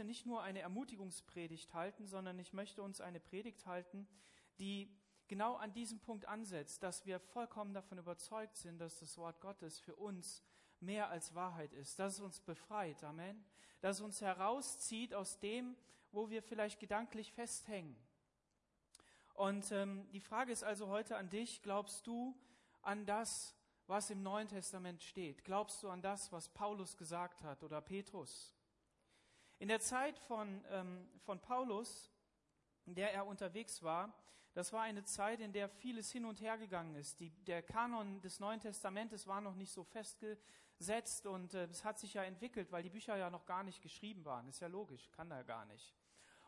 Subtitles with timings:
[0.00, 4.08] heute nicht nur eine Ermutigungspredigt halten, sondern ich möchte uns eine Predigt halten,
[4.58, 4.90] die
[5.28, 9.78] genau an diesem Punkt ansetzt, dass wir vollkommen davon überzeugt sind, dass das Wort Gottes
[9.78, 10.42] für uns
[10.80, 13.44] mehr als Wahrheit ist, dass es uns befreit, Amen,
[13.82, 15.76] dass es uns herauszieht aus dem,
[16.12, 17.94] wo wir vielleicht gedanklich festhängen.
[19.34, 22.34] Und ähm, die Frage ist also heute an dich, glaubst du
[22.80, 23.54] an das,
[23.86, 25.44] was im Neuen Testament steht?
[25.44, 28.54] Glaubst du an das, was Paulus gesagt hat oder Petrus?
[29.60, 32.10] In der Zeit von, ähm, von Paulus
[32.90, 34.12] in der er unterwegs war.
[34.52, 37.20] Das war eine Zeit, in der vieles hin und her gegangen ist.
[37.20, 42.00] Die, der Kanon des Neuen Testamentes war noch nicht so festgesetzt und äh, es hat
[42.00, 44.48] sich ja entwickelt, weil die Bücher ja noch gar nicht geschrieben waren.
[44.48, 45.94] Ist ja logisch, kann da gar nicht.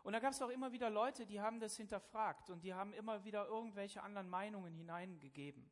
[0.02, 2.92] Und da gab es auch immer wieder Leute, die haben das hinterfragt und die haben
[2.92, 5.70] immer wieder irgendwelche anderen Meinungen hineingegeben.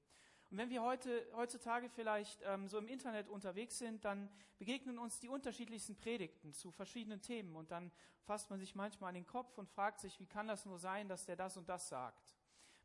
[0.51, 4.29] Und wenn wir heute, heutzutage vielleicht ähm, so im Internet unterwegs sind, dann
[4.59, 7.93] begegnen uns die unterschiedlichsten Predigten zu verschiedenen Themen und dann
[8.25, 11.09] fasst man sich manchmal an den Kopf und fragt sich, wie kann das nur sein,
[11.09, 12.35] dass der das und das sagt?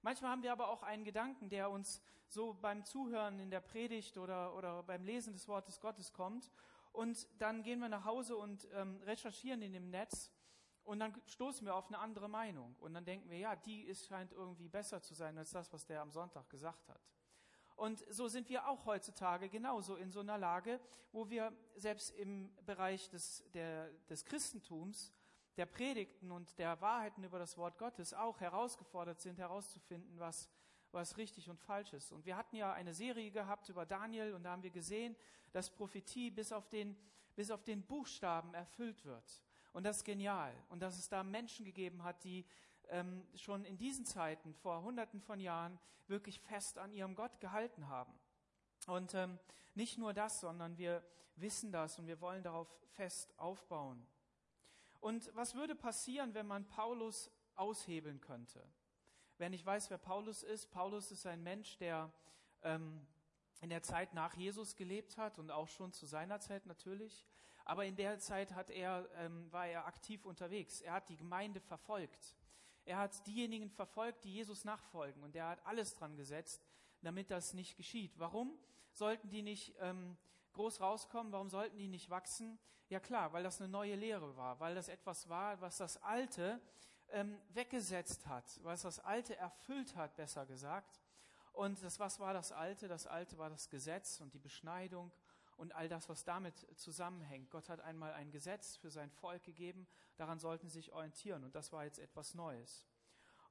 [0.04, 4.20] Manchmal haben wir aber auch einen Gedanken, der uns so beim Zuhören in der Predigt
[4.20, 6.52] oder, oder beim Lesen des Wortes Gottes kommt.
[6.92, 10.32] Und dann gehen wir nach Hause und ähm, recherchieren in dem Netz
[10.84, 12.76] und dann stoßen wir auf eine andere Meinung.
[12.80, 15.86] Und dann denken wir, ja, die ist, scheint irgendwie besser zu sein als das, was
[15.86, 17.02] der am Sonntag gesagt hat.
[17.76, 20.80] Und so sind wir auch heutzutage genauso in so einer Lage,
[21.12, 25.12] wo wir selbst im Bereich des, der, des Christentums,
[25.58, 30.50] der Predigten und der Wahrheiten über das Wort Gottes auch herausgefordert sind, herauszufinden, was,
[30.92, 32.12] was richtig und falsch ist.
[32.12, 35.16] Und wir hatten ja eine Serie gehabt über Daniel und da haben wir gesehen,
[35.52, 36.98] dass Prophetie bis auf den,
[37.36, 39.44] bis auf den Buchstaben erfüllt wird.
[39.74, 40.54] Und das ist genial.
[40.70, 42.46] Und dass es da Menschen gegeben hat, die
[42.90, 47.88] ähm, schon in diesen Zeiten, vor Hunderten von Jahren, wirklich fest an ihrem Gott gehalten
[47.88, 48.14] haben.
[48.88, 49.40] Und ähm,
[49.74, 51.04] nicht nur das, sondern wir
[51.36, 54.06] wissen das und wir wollen darauf fest aufbauen.
[55.00, 58.64] Und was würde passieren, wenn man Paulus aushebeln könnte?
[59.38, 62.12] Wenn ich weiß, wer Paulus ist, Paulus ist ein Mensch, der
[62.64, 63.06] ähm,
[63.62, 67.26] in der Zeit nach Jesus gelebt hat und auch schon zu seiner Zeit natürlich.
[67.66, 70.82] Aber in der Zeit hat er, ähm, war er aktiv unterwegs.
[70.82, 72.36] Er hat die Gemeinde verfolgt.
[72.86, 75.24] Er hat diejenigen verfolgt, die Jesus nachfolgen.
[75.24, 76.64] Und er hat alles dran gesetzt,
[77.02, 78.18] damit das nicht geschieht.
[78.18, 78.58] Warum
[78.92, 80.18] sollten die nicht ähm,
[80.54, 81.32] groß rauskommen?
[81.34, 82.60] Warum sollten die nicht wachsen?
[82.90, 86.62] Ja klar, weil das eine neue Lehre war, weil das etwas war, was das Alte
[87.10, 91.02] ähm, weggesetzt hat, was das Alte erfüllt hat, besser gesagt.
[91.54, 92.88] Und das, was war das Alte?
[92.88, 95.12] Das Alte war das Gesetz und die Beschneidung
[95.58, 97.50] und all das, was damit zusammenhängt.
[97.50, 101.56] Gott hat einmal ein Gesetz für sein Volk gegeben, daran sollten sie sich orientieren und
[101.56, 102.86] das war jetzt etwas Neues.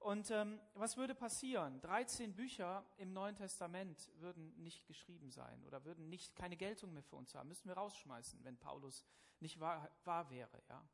[0.04, 1.80] Und ähm, was würde passieren?
[1.80, 7.02] 13 Bücher im Neuen Testament würden nicht geschrieben sein oder würden nicht keine Geltung mehr
[7.02, 7.48] für uns haben.
[7.48, 9.02] Müssten wir rausschmeißen, wenn Paulus
[9.40, 10.62] nicht wahr, wahr wäre.
[10.68, 10.86] Ja.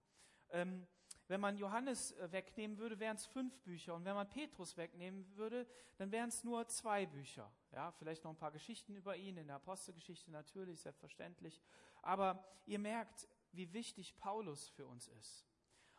[0.51, 0.87] Ähm,
[1.31, 3.95] wenn man Johannes äh, wegnehmen würde, wären es fünf Bücher.
[3.95, 5.65] Und wenn man Petrus wegnehmen würde,
[5.97, 7.49] dann wären es nur zwei Bücher.
[7.71, 11.61] Ja, vielleicht noch ein paar Geschichten über ihn, in der Apostelgeschichte natürlich, selbstverständlich.
[12.03, 15.47] Aber ihr merkt, wie wichtig Paulus für uns ist.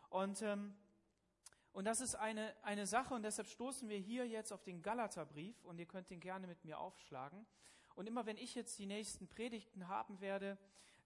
[0.09, 0.75] Und, ähm,
[1.71, 5.63] und das ist eine, eine Sache, und deshalb stoßen wir hier jetzt auf den Galaterbrief,
[5.63, 7.45] und ihr könnt ihn gerne mit mir aufschlagen.
[7.95, 10.57] Und immer wenn ich jetzt die nächsten Predigten haben werde,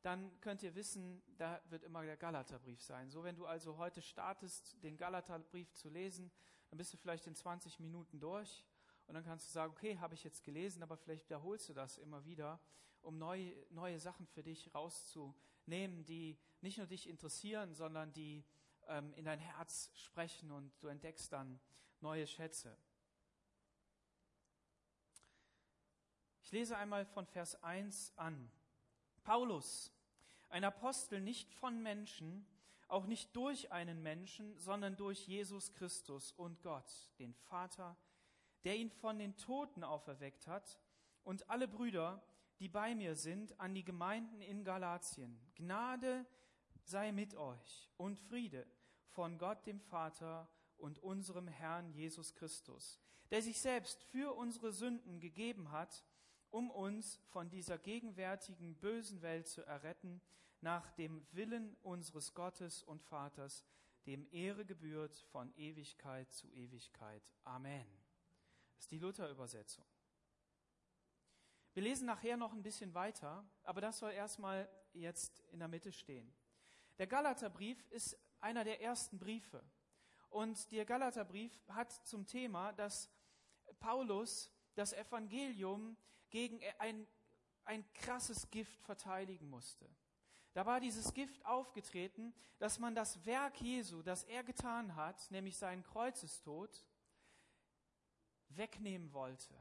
[0.06, 3.10] dann könnt ihr wissen, da wird immer der Galaterbrief sein.
[3.10, 6.32] So, wenn du also heute startest, den Galaterbrief zu lesen,
[6.70, 8.68] dann bist du vielleicht in 20 Minuten durch
[9.08, 11.98] und dann kannst du sagen, okay, habe ich jetzt gelesen, aber vielleicht wiederholst du das
[11.98, 12.60] immer wieder,
[13.02, 18.46] um neue, neue Sachen für dich rauszunehmen, die nicht nur dich interessieren, sondern die
[18.88, 21.60] ähm, in dein Herz sprechen und du entdeckst dann
[22.02, 22.78] neue Schätze.
[26.44, 28.52] Ich lese einmal von Vers 1 an.
[29.24, 29.92] Paulus,
[30.56, 32.48] ein Apostel nicht von Menschen,
[32.88, 36.90] auch nicht durch einen Menschen, sondern durch Jesus Christus und Gott,
[37.20, 37.98] den Vater,
[38.64, 40.80] der ihn von den Toten auferweckt hat,
[41.26, 42.24] und alle Brüder,
[42.60, 45.38] die bei mir sind, an die Gemeinden in Galatien.
[45.56, 46.26] Gnade
[46.86, 48.66] sei mit euch und Friede
[49.10, 50.48] von Gott dem Vater
[50.78, 56.06] und unserem Herrn Jesus Christus, der sich selbst für unsere Sünden gegeben hat,
[56.50, 60.22] um uns von dieser gegenwärtigen bösen Welt zu erretten,
[60.66, 63.64] nach dem Willen unseres Gottes und Vaters,
[64.08, 67.22] dem Ehre gebührt von Ewigkeit zu Ewigkeit.
[67.44, 67.86] Amen.
[68.74, 69.86] Das ist die Luther-Übersetzung.
[71.76, 75.92] Wir lesen nachher noch ein bisschen weiter, aber das soll erstmal jetzt in der Mitte
[75.92, 76.34] stehen.
[76.98, 79.64] Der Galaterbrief ist einer der ersten Briefe.
[80.30, 83.12] Und der Galaterbrief hat zum Thema, dass
[83.80, 85.96] Paulus das Evangelium
[86.32, 87.08] gegen ein,
[87.66, 89.88] ein krasses Gift verteidigen musste.
[90.56, 95.58] Da war dieses Gift aufgetreten, dass man das Werk Jesu, das er getan hat, nämlich
[95.58, 96.86] seinen Kreuzestod,
[98.48, 99.54] wegnehmen wollte.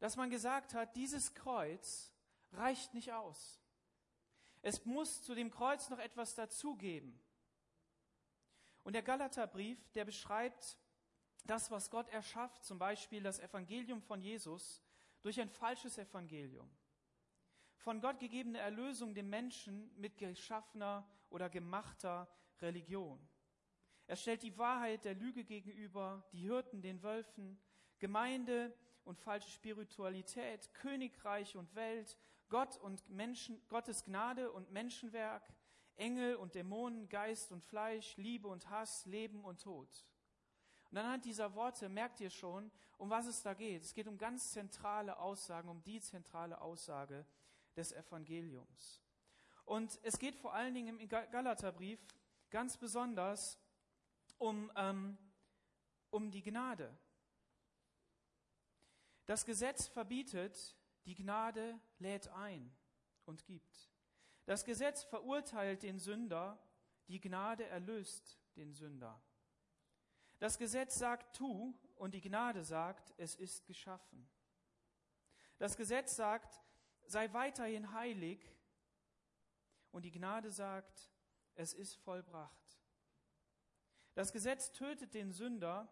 [0.00, 2.12] Dass man gesagt hat, dieses Kreuz
[2.52, 3.58] reicht nicht aus.
[4.60, 7.18] Es muss zu dem Kreuz noch etwas dazugeben.
[8.82, 10.76] Und der Galaterbrief, der beschreibt
[11.44, 14.82] das, was Gott erschafft, zum Beispiel das Evangelium von Jesus,
[15.22, 16.70] durch ein falsches Evangelium.
[17.76, 22.28] Von Gott gegebene Erlösung dem Menschen mit geschaffener oder gemachter
[22.60, 23.18] Religion.
[24.06, 27.58] Er stellt die Wahrheit der Lüge gegenüber, die Hirten den Wölfen,
[27.98, 28.74] Gemeinde
[29.04, 32.18] und falsche Spiritualität, Königreich und Welt,
[32.48, 35.42] Gott und Menschen, Gottes Gnade und Menschenwerk,
[35.96, 40.06] Engel und Dämonen, Geist und Fleisch, Liebe und Hass, Leben und Tod.
[40.90, 43.82] Und anhand dieser Worte merkt ihr schon, um was es da geht.
[43.82, 47.26] Es geht um ganz zentrale Aussagen, um die zentrale Aussage
[47.76, 49.02] des Evangeliums.
[49.64, 52.00] Und es geht vor allen Dingen im Galaterbrief
[52.50, 53.58] ganz besonders
[54.38, 55.18] um, ähm,
[56.10, 56.96] um die Gnade.
[59.26, 60.76] Das Gesetz verbietet,
[61.06, 62.74] die Gnade lädt ein
[63.24, 63.90] und gibt.
[64.44, 66.58] Das Gesetz verurteilt den Sünder,
[67.08, 69.20] die Gnade erlöst den Sünder.
[70.38, 74.28] Das Gesetz sagt tu und die Gnade sagt, es ist geschaffen.
[75.58, 76.60] Das Gesetz sagt,
[77.06, 78.40] sei weiterhin heilig
[79.90, 81.10] und die Gnade sagt,
[81.54, 82.80] es ist vollbracht.
[84.14, 85.88] Das Gesetz tötet den Sünder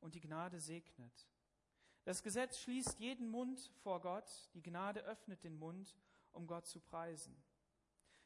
[0.00, 1.28] und die Gnade segnet.
[2.04, 5.96] Das Gesetz schließt jeden Mund vor Gott, die Gnade öffnet den Mund,
[6.32, 7.40] um Gott zu preisen.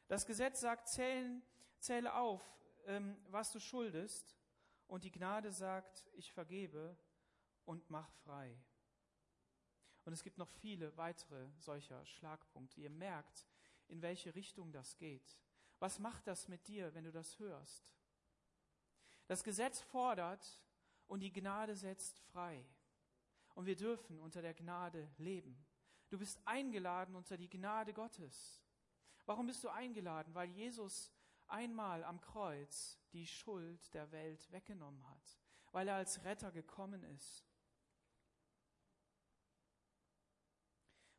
[0.07, 1.43] Das Gesetz sagt, zählen,
[1.79, 2.41] zähle auf,
[2.85, 4.37] ähm, was du schuldest,
[4.87, 6.97] und die Gnade sagt, ich vergebe
[7.65, 8.57] und mach frei.
[10.07, 12.79] Und es gibt noch viele weitere solcher Schlagpunkte.
[12.79, 13.45] Ihr merkt,
[13.89, 15.37] in welche Richtung das geht.
[15.79, 17.93] Was macht das mit dir, wenn du das hörst?
[19.25, 20.61] Das Gesetz fordert
[21.07, 22.65] und die Gnade setzt frei
[23.53, 25.65] und wir dürfen unter der Gnade leben.
[26.07, 28.63] Du bist eingeladen unter die Gnade Gottes.
[29.25, 30.33] Warum bist du eingeladen?
[30.33, 31.11] Weil Jesus
[31.47, 35.37] einmal am Kreuz die Schuld der Welt weggenommen hat,
[35.73, 37.46] weil er als Retter gekommen ist.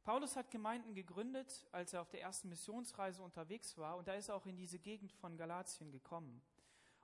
[0.08, 4.30] Paulus hat Gemeinden gegründet, als er auf der ersten Missionsreise unterwegs war, und da ist
[4.30, 6.40] er auch in diese Gegend von Galatien gekommen.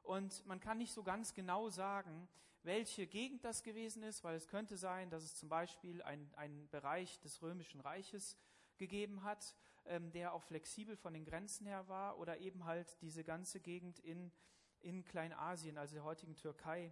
[0.03, 2.27] Und man kann nicht so ganz genau sagen,
[2.63, 7.21] welche Gegend das gewesen ist, weil es könnte sein, dass es zum Beispiel einen Bereich
[7.21, 8.39] des Römischen Reiches
[8.79, 9.55] gegeben hat,
[9.85, 13.99] ähm, der auch flexibel von den Grenzen her war, oder eben halt diese ganze Gegend
[13.99, 14.33] in,
[14.81, 16.91] in Kleinasien, also der heutigen Türkei,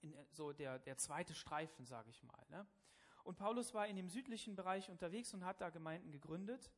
[0.00, 2.46] in, äh, so der, der zweite Streifen, sage ich mal.
[2.48, 2.66] Ne?
[3.26, 6.70] Und Paulus war in dem südlichen Bereich unterwegs und hat da Gemeinden gegründet.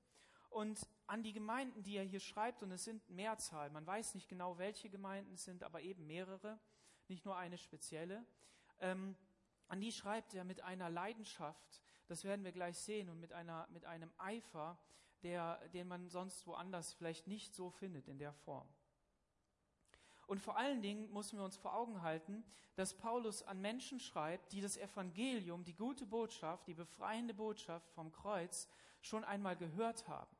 [0.48, 4.28] Und an die Gemeinden, die er hier schreibt, und es sind Mehrzahl, man weiß nicht
[4.28, 6.58] genau, welche Gemeinden es sind, aber eben mehrere,
[7.06, 8.24] nicht nur eine spezielle.
[8.80, 9.14] Ähm,
[9.68, 13.68] an die schreibt er mit einer Leidenschaft, das werden wir gleich sehen, und mit, einer,
[13.70, 14.78] mit einem Eifer,
[15.22, 18.68] der, den man sonst woanders vielleicht nicht so findet in der Form.
[20.28, 22.44] Und vor allen Dingen müssen wir uns vor Augen halten,
[22.74, 28.12] dass Paulus an Menschen schreibt, die das Evangelium, die gute Botschaft, die befreiende Botschaft vom
[28.12, 28.68] Kreuz
[29.00, 30.36] schon einmal gehört haben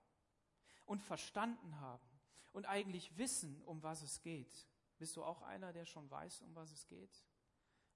[0.85, 2.07] und verstanden haben
[2.53, 4.69] und eigentlich wissen, um was es geht.
[4.99, 7.25] Bist du auch einer, der schon weiß, um was es geht?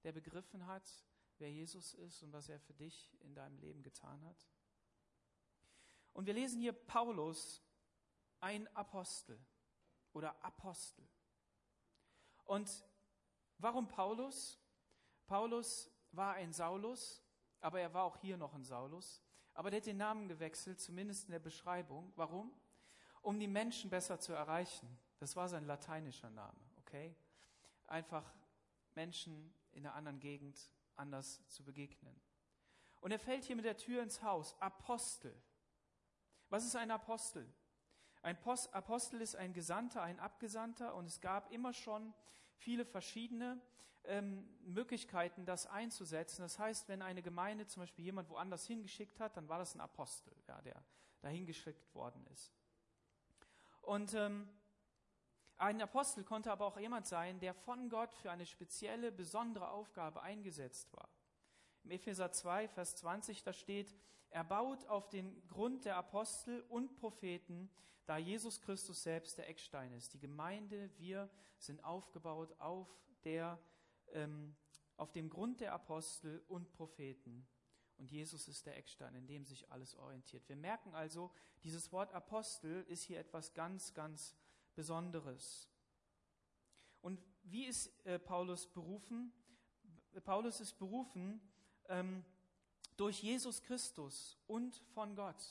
[0.03, 0.89] Der begriffen hat,
[1.37, 4.47] wer Jesus ist und was er für dich in deinem Leben getan hat?
[6.11, 7.61] Und wir lesen hier Paulus,
[8.39, 9.39] ein Apostel
[10.11, 11.07] oder Apostel.
[12.45, 12.85] Und
[13.57, 14.59] warum Paulus?
[15.27, 17.23] Paulus war ein Saulus,
[17.59, 19.23] aber er war auch hier noch ein Saulus.
[19.53, 22.11] Aber der hat den Namen gewechselt, zumindest in der Beschreibung.
[22.15, 22.53] Warum?
[23.21, 24.99] Um die Menschen besser zu erreichen.
[25.19, 26.59] Das war sein lateinischer Name
[26.93, 27.15] okay?
[27.87, 28.23] Einfach
[28.93, 32.15] Menschen in einer anderen Gegend anders zu begegnen.
[33.01, 34.55] Und er fällt hier mit der Tür ins Haus.
[34.61, 35.35] Apostel.
[36.49, 37.51] Was ist ein Apostel?
[38.23, 42.13] Ein Post Apostel ist ein Gesandter, ein Abgesandter und es gab immer schon
[42.55, 43.61] viele verschiedene
[44.05, 46.41] ähm, Möglichkeiten, das einzusetzen.
[46.41, 49.81] Das heißt, wenn eine Gemeinde zum Beispiel jemand woanders hingeschickt hat, dann war das ein
[49.81, 50.81] Apostel, ja, der
[51.19, 52.53] dahin geschickt worden ist.
[53.81, 54.47] Und ähm,
[55.57, 60.21] ein Apostel konnte aber auch jemand sein, der von Gott für eine spezielle, besondere Aufgabe
[60.21, 61.09] eingesetzt war.
[61.83, 63.93] Im Epheser 2, Vers 20, da steht,
[64.33, 67.69] er baut auf den Grund der Apostel und Propheten,
[68.07, 70.11] da Jesus Christus selbst der Eckstein ist.
[70.15, 72.89] Die Gemeinde, wir sind aufgebaut auf,
[73.23, 73.59] der,
[74.11, 74.55] ähm,
[74.97, 77.47] auf dem Grund der Apostel und Propheten.
[77.99, 80.49] Und Jesus ist der Eckstein, in dem sich alles orientiert.
[80.49, 81.29] Wir merken also,
[81.63, 84.35] dieses Wort Apostel ist hier etwas ganz, ganz
[84.73, 85.69] Besonderes.
[87.01, 89.31] Und wie ist äh, Paulus berufen?
[90.23, 91.39] Paulus ist berufen
[91.87, 92.25] ähm,
[92.97, 95.43] durch Jesus Christus und von Gott.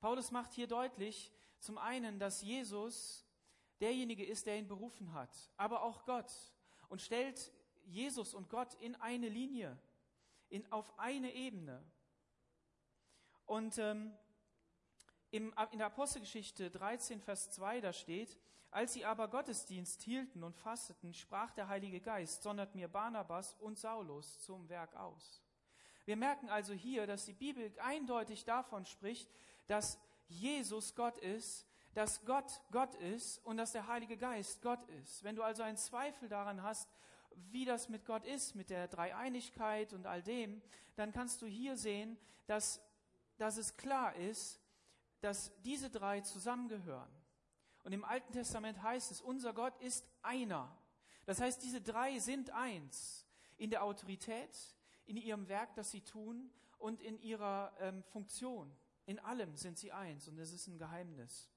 [0.00, 3.24] Paulus macht hier deutlich, zum einen, dass Jesus
[3.80, 6.30] derjenige ist, der ihn berufen hat, aber auch Gott
[6.88, 7.52] und stellt
[7.86, 9.78] Jesus und Gott in eine Linie,
[10.48, 11.82] in, auf eine Ebene.
[13.46, 14.16] Und ähm,
[15.30, 18.38] im, in der Apostelgeschichte 13, Vers 2, da steht,
[18.70, 23.78] als sie aber Gottesdienst hielten und fasteten, sprach der Heilige Geist, sondert mir Barnabas und
[23.78, 25.42] Saulus zum Werk aus.
[26.04, 29.30] Wir merken also hier, dass die Bibel eindeutig davon spricht,
[29.66, 35.22] dass Jesus Gott ist, dass Gott Gott ist und dass der Heilige Geist Gott ist.
[35.22, 36.88] Wenn du also einen Zweifel daran hast,
[37.50, 40.60] wie das mit Gott ist, mit der Dreieinigkeit und all dem,
[40.96, 42.80] dann kannst du hier sehen, dass,
[43.38, 44.60] dass es klar ist,
[45.20, 47.10] dass diese drei zusammengehören.
[47.82, 50.76] Und im Alten Testament heißt es, unser Gott ist einer.
[51.26, 54.56] Das heißt, diese drei sind eins in der Autorität,
[55.06, 58.74] in ihrem Werk, das sie tun und in ihrer ähm, Funktion.
[59.06, 61.50] In allem sind sie eins und es ist ein Geheimnis.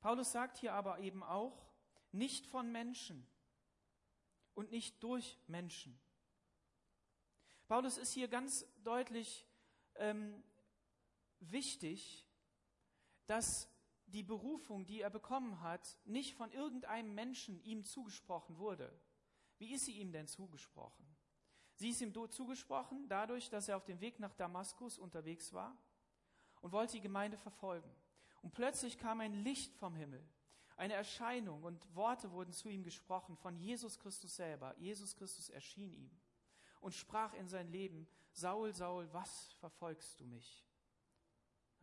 [0.00, 1.66] Paulus sagt hier aber eben auch,
[2.12, 3.26] nicht von Menschen
[4.54, 5.98] und nicht durch Menschen.
[7.66, 9.46] Paulus ist hier ganz deutlich
[9.96, 10.44] ähm,
[11.40, 12.28] wichtig,
[13.26, 13.68] dass
[14.06, 18.92] die Berufung, die er bekommen hat, nicht von irgendeinem Menschen ihm zugesprochen wurde.
[19.58, 21.06] Wie ist sie ihm denn zugesprochen?
[21.76, 25.76] Sie ist ihm zugesprochen dadurch, dass er auf dem Weg nach Damaskus unterwegs war
[26.60, 27.90] und wollte die Gemeinde verfolgen.
[28.42, 30.24] Und plötzlich kam ein Licht vom Himmel,
[30.76, 34.76] eine Erscheinung und Worte wurden zu ihm gesprochen von Jesus Christus selber.
[34.78, 36.10] Jesus Christus erschien ihm
[36.80, 40.66] und sprach in sein Leben, Saul, Saul, was verfolgst du mich?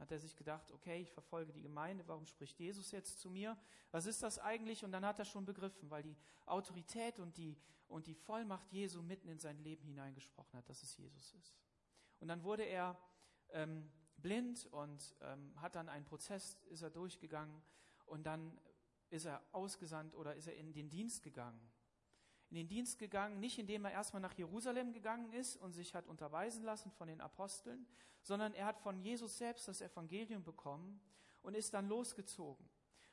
[0.02, 3.56] Hat er sich gedacht, okay, ich verfolge die Gemeinde, warum spricht Jesus jetzt zu mir?
[3.92, 4.84] Was ist das eigentlich?
[4.84, 6.18] Und dann hat er schon begriffen, weil die
[6.48, 7.56] Autorität und die,
[7.88, 11.56] und die Vollmacht Jesu mitten in sein Leben hineingesprochen hat, dass es Jesus ist.
[12.20, 12.98] Und dann wurde er
[13.52, 17.62] ähm, blind und ähm, hat dann einen Prozess, ist er durchgegangen
[18.08, 18.60] und dann
[19.12, 21.62] ist er ausgesandt oder ist er in den Dienst gegangen.
[22.52, 26.06] In den Dienst gegangen, nicht indem er erstmal nach Jerusalem gegangen ist und sich hat
[26.06, 27.88] unterweisen lassen von den Aposteln,
[28.22, 31.02] sondern er hat von Jesus selbst das Evangelium bekommen
[31.42, 32.70] und ist dann losgezogen.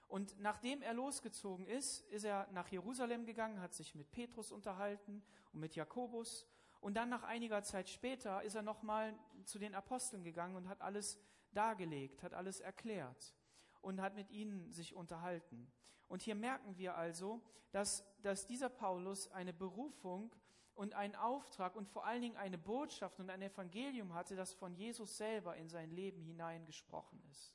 [0.08, 5.22] Und nachdem er losgezogen ist, ist er nach Jerusalem gegangen, hat sich mit Petrus unterhalten
[5.52, 6.46] und mit Jakobus
[6.80, 10.80] und dann nach einiger Zeit später ist er nochmal zu den Aposteln gegangen und hat
[10.80, 11.18] alles
[11.52, 13.34] dargelegt, hat alles erklärt
[13.80, 15.70] und hat mit ihnen sich unterhalten.
[16.08, 20.34] Und hier merken wir also, dass, dass dieser Paulus eine Berufung
[20.74, 24.74] und einen Auftrag und vor allen Dingen eine Botschaft und ein Evangelium hatte, das von
[24.74, 27.52] Jesus selber in sein Leben hineingesprochen ist.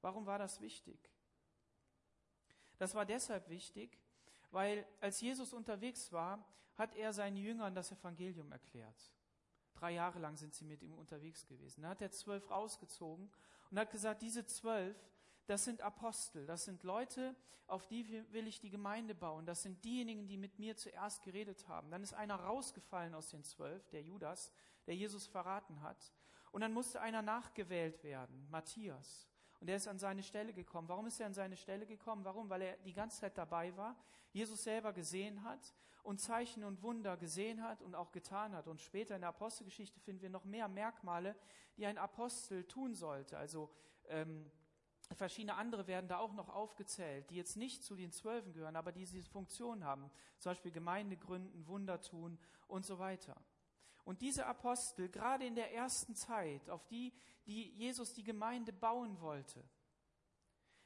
[0.00, 0.98] Warum war das wichtig?
[2.78, 3.98] Das war deshalb wichtig,
[4.50, 6.44] weil als Jesus unterwegs war,
[6.76, 9.12] hat er seinen Jüngern das Evangelium erklärt.
[9.74, 11.82] Drei Jahre lang sind sie mit ihm unterwegs gewesen.
[11.82, 13.30] Da hat er zwölf rausgezogen
[13.70, 14.96] und hat gesagt, diese zwölf,
[15.48, 17.34] das sind Apostel, das sind Leute,
[17.66, 19.46] auf die will ich die Gemeinde bauen.
[19.46, 21.90] Das sind diejenigen, die mit mir zuerst geredet haben.
[21.90, 24.52] Dann ist einer rausgefallen aus den zwölf, der Judas,
[24.86, 26.12] der Jesus verraten hat.
[26.50, 29.28] Und dann musste einer nachgewählt werden, Matthias.
[29.60, 30.88] Und er ist an seine Stelle gekommen.
[30.88, 32.24] Warum ist er an seine Stelle gekommen?
[32.24, 32.48] Warum?
[32.48, 33.96] Weil er die ganze Zeit dabei war,
[34.32, 38.66] Jesus selber gesehen hat und Zeichen und Wunder gesehen hat und auch getan hat.
[38.66, 41.34] Und später in der Apostelgeschichte finden wir noch mehr Merkmale,
[41.76, 43.36] die ein Apostel tun sollte.
[43.36, 43.70] Also
[44.08, 44.50] ähm,
[45.16, 48.92] verschiedene andere werden da auch noch aufgezählt, die jetzt nicht zu den Zwölfen gehören, aber
[48.92, 50.10] die diese Funktion haben.
[50.38, 53.36] Zum Beispiel Gemeinde gründen, Wunder tun und so weiter.
[54.04, 57.12] Und diese Apostel, gerade in der ersten Zeit, auf die,
[57.46, 59.62] die Jesus die Gemeinde bauen wollte,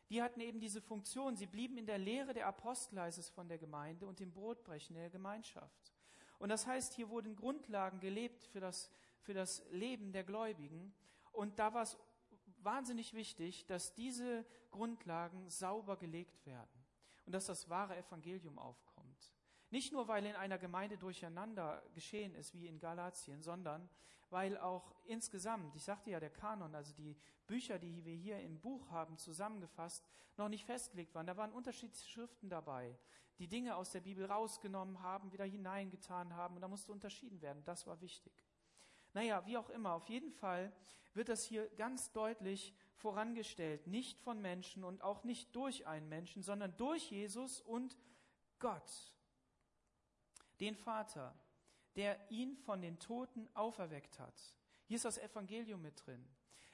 [0.09, 1.37] die hatten eben diese Funktion.
[1.37, 4.95] Sie blieben in der Lehre der Apostel, heißt es von der Gemeinde, und im Brotbrechen
[4.95, 5.93] der Gemeinschaft.
[6.38, 10.93] Und das heißt, hier wurden Grundlagen gelebt für das, für das Leben der Gläubigen.
[11.31, 11.97] Und da war es
[12.64, 16.85] wahnsinnig wichtig, dass diese Grundlagen sauber gelegt werden
[17.26, 19.33] und dass das wahre Evangelium aufkommt.
[19.71, 23.88] Nicht nur, weil in einer Gemeinde durcheinander geschehen ist, wie in Galatien, sondern
[24.28, 27.16] weil auch insgesamt, ich sagte ja, der Kanon, also die
[27.47, 31.26] Bücher, die wir hier im Buch haben, zusammengefasst, noch nicht festgelegt waren.
[31.26, 32.99] Da waren unterschiedliche Schriften dabei,
[33.38, 37.62] die Dinge aus der Bibel rausgenommen haben, wieder hineingetan haben und da musste unterschieden werden.
[37.64, 38.33] Das war wichtig.
[39.14, 40.73] Naja, wie auch immer, auf jeden Fall
[41.14, 43.87] wird das hier ganz deutlich vorangestellt.
[43.87, 47.97] Nicht von Menschen und auch nicht durch einen Menschen, sondern durch Jesus und
[48.59, 49.12] Gott
[50.61, 51.35] den Vater,
[51.97, 54.35] der ihn von den Toten auferweckt hat.
[54.87, 56.25] Hier ist das Evangelium mit drin.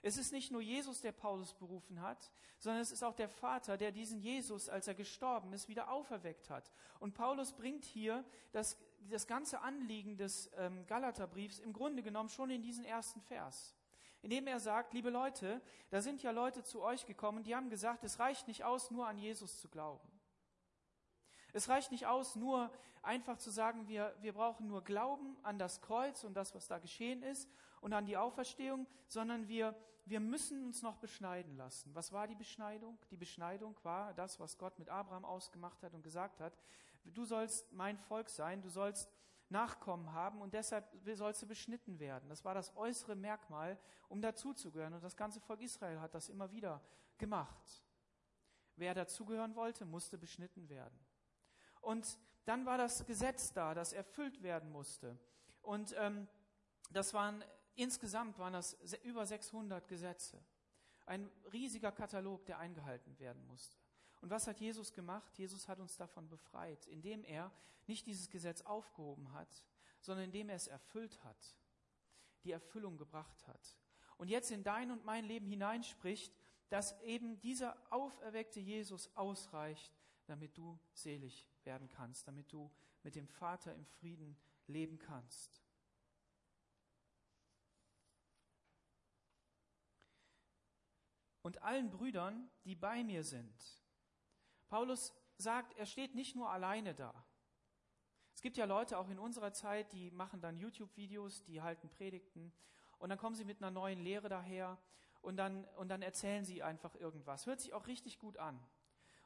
[0.03, 3.77] Es ist nicht nur Jesus, der Paulus berufen hat, sondern es ist auch der Vater,
[3.77, 6.71] der diesen Jesus, als er gestorben ist, wieder auferweckt hat.
[7.01, 8.77] Und Paulus bringt hier das,
[9.11, 13.75] das ganze Anliegen des ähm, Galaterbriefs im Grunde genommen schon in diesen ersten Vers.
[14.21, 18.03] Indem er sagt, liebe Leute, da sind ja Leute zu euch gekommen, die haben gesagt,
[18.05, 20.09] es reicht nicht aus, nur an Jesus zu glauben.
[21.53, 22.71] Es reicht nicht aus, nur
[23.03, 26.79] einfach zu sagen, wir, wir brauchen nur Glauben an das Kreuz und das, was da
[26.79, 27.49] geschehen ist
[27.81, 29.75] und an die Auferstehung, sondern wir,
[30.05, 31.95] wir müssen uns noch beschneiden lassen.
[31.95, 32.99] Was war die Beschneidung?
[33.11, 36.59] Die Beschneidung war das, was Gott mit Abraham ausgemacht hat und gesagt hat,
[37.15, 39.11] du sollst mein Volk sein, du sollst
[39.51, 42.29] Nachkommen haben und deshalb sollst du beschnitten werden.
[42.29, 44.93] Das war das äußere Merkmal, um dazuzugehören.
[44.93, 46.83] Und das ganze Volk Israel hat das immer wieder
[47.17, 47.83] gemacht.
[48.77, 50.99] Wer dazugehören wollte, musste beschnitten werden.
[51.81, 55.19] Und dann war das Gesetz da, das erfüllt werden musste.
[55.63, 56.29] Und ähm,
[56.91, 57.43] das waren
[57.75, 60.45] insgesamt waren das über 600 Gesetze.
[61.07, 63.79] Ein riesiger Katalog, der eingehalten werden musste.
[64.21, 65.37] Und was hat Jesus gemacht?
[65.39, 67.53] Jesus hat uns davon befreit, indem er
[67.87, 69.65] nicht dieses Gesetz aufgehoben hat,
[70.01, 71.57] sondern indem er es erfüllt hat,
[72.45, 73.77] die Erfüllung gebracht hat.
[74.17, 76.35] Und jetzt in dein und mein Leben hineinspricht,
[76.69, 79.97] dass eben dieser auferweckte Jesus ausreicht,
[80.27, 82.71] damit du selig werden kannst, damit du
[83.03, 85.63] mit dem Vater im Frieden leben kannst.
[91.43, 93.55] Und allen Brüdern, die bei mir sind.
[94.69, 97.15] Paulus sagt, er steht nicht nur alleine da.
[98.35, 102.53] Es gibt ja Leute auch in unserer Zeit, die machen dann YouTube-Videos, die halten Predigten
[102.99, 104.79] und dann kommen sie mit einer neuen Lehre daher
[105.23, 107.47] und dann, und dann erzählen sie einfach irgendwas.
[107.47, 108.59] Hört sich auch richtig gut an.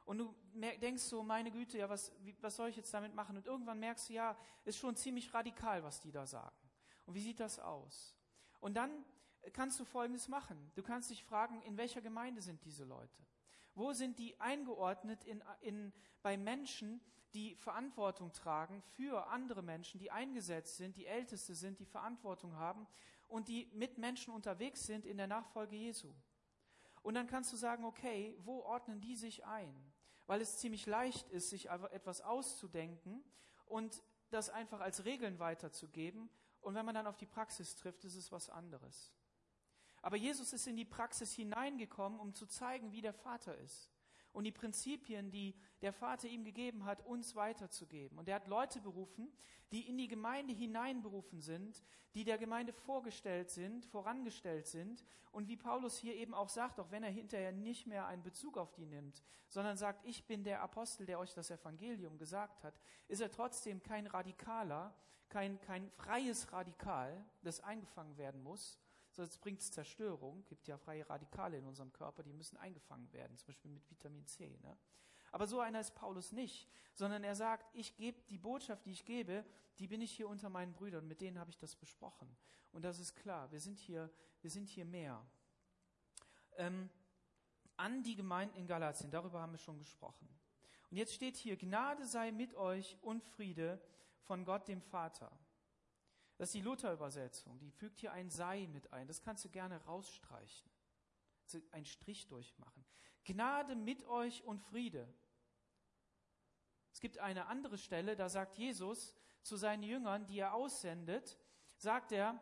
[0.05, 3.37] Und du denkst so, meine Güte, ja, was, wie, was soll ich jetzt damit machen?
[3.37, 6.57] Und irgendwann merkst du, ja, ist schon ziemlich radikal, was die da sagen.
[7.05, 8.15] Und wie sieht das aus?
[8.59, 9.05] Und dann
[9.53, 10.71] kannst du Folgendes machen.
[10.75, 13.23] Du kannst dich fragen, in welcher Gemeinde sind diese Leute?
[13.75, 17.01] Wo sind die eingeordnet in, in, bei Menschen,
[17.33, 22.87] die Verantwortung tragen für andere Menschen, die eingesetzt sind, die Älteste sind, die Verantwortung haben
[23.27, 26.13] und die mit Menschen unterwegs sind in der Nachfolge Jesu?
[27.01, 29.75] Und dann kannst du sagen, okay, wo ordnen die sich ein?
[30.25, 33.23] Weil es ziemlich leicht ist, sich etwas auszudenken
[33.65, 36.29] und das einfach als Regeln weiterzugeben.
[36.61, 39.11] Und wenn man dann auf die Praxis trifft, ist es was anderes.
[40.03, 43.89] Aber Jesus ist in die Praxis hineingekommen, um zu zeigen, wie der Vater ist
[44.33, 48.17] und die Prinzipien, die der Vater ihm gegeben hat, uns weiterzugeben.
[48.17, 49.31] Und er hat Leute berufen,
[49.71, 51.83] die in die Gemeinde hineinberufen sind,
[52.15, 55.05] die der Gemeinde vorgestellt sind, vorangestellt sind.
[55.31, 58.57] Und wie Paulus hier eben auch sagt, auch wenn er hinterher nicht mehr einen Bezug
[58.57, 62.79] auf die nimmt, sondern sagt, ich bin der Apostel, der euch das Evangelium gesagt hat,
[63.07, 64.95] ist er trotzdem kein Radikaler,
[65.29, 68.79] kein, kein freies Radikal, das eingefangen werden muss,
[69.15, 70.39] sonst bringt es Zerstörung.
[70.39, 73.89] Es gibt ja freie Radikale in unserem Körper, die müssen eingefangen werden, zum Beispiel mit
[73.89, 74.57] Vitamin C.
[74.61, 74.77] Ne?
[75.31, 79.05] Aber so einer ist Paulus nicht, sondern er sagt, ich gebe die Botschaft, die ich
[79.05, 79.45] gebe,
[79.79, 82.35] die bin ich hier unter meinen Brüdern, mit denen habe ich das besprochen.
[82.71, 85.25] Und das ist klar, wir sind hier, wir sind hier mehr.
[86.57, 86.89] Ähm,
[87.77, 90.27] an die Gemeinden in Galatien, darüber haben wir schon gesprochen.
[90.91, 93.81] Und jetzt steht hier, Gnade sei mit euch und Friede
[94.21, 95.31] von Gott dem Vater
[96.43, 97.57] das ist die Luther-Übersetzung.
[97.59, 99.07] Die fügt hier ein Sei mit ein.
[99.07, 100.69] Das kannst du gerne rausstreichen.
[101.45, 102.83] Also einen Strich durchmachen.
[103.23, 105.07] Gnade mit euch und Friede.
[106.91, 111.37] Es gibt eine andere Stelle, da sagt Jesus zu seinen Jüngern, die er aussendet,
[111.77, 112.37] sagt er,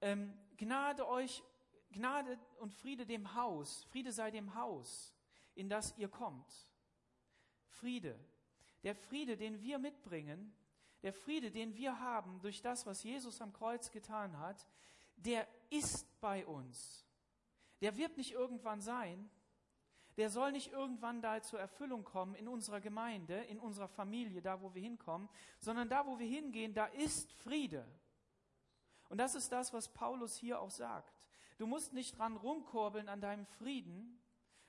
[0.00, 1.42] ähm, Gnade euch,
[1.90, 5.12] Gnade und Friede dem Haus, Friede sei dem Haus,
[5.56, 6.70] in das ihr kommt.
[7.66, 8.16] Friede.
[8.84, 10.54] Der Friede, den wir mitbringen,
[11.02, 14.66] der Friede, den wir haben durch das, was Jesus am Kreuz getan hat,
[15.16, 17.06] der ist bei uns.
[17.80, 19.30] Der wird nicht irgendwann sein.
[20.16, 24.60] Der soll nicht irgendwann da zur Erfüllung kommen in unserer Gemeinde, in unserer Familie, da
[24.60, 25.28] wo wir hinkommen,
[25.60, 27.86] sondern da wo wir hingehen, da ist Friede.
[29.08, 31.26] Und das ist das, was Paulus hier auch sagt.
[31.58, 34.19] Du musst nicht dran rumkurbeln an deinem Frieden,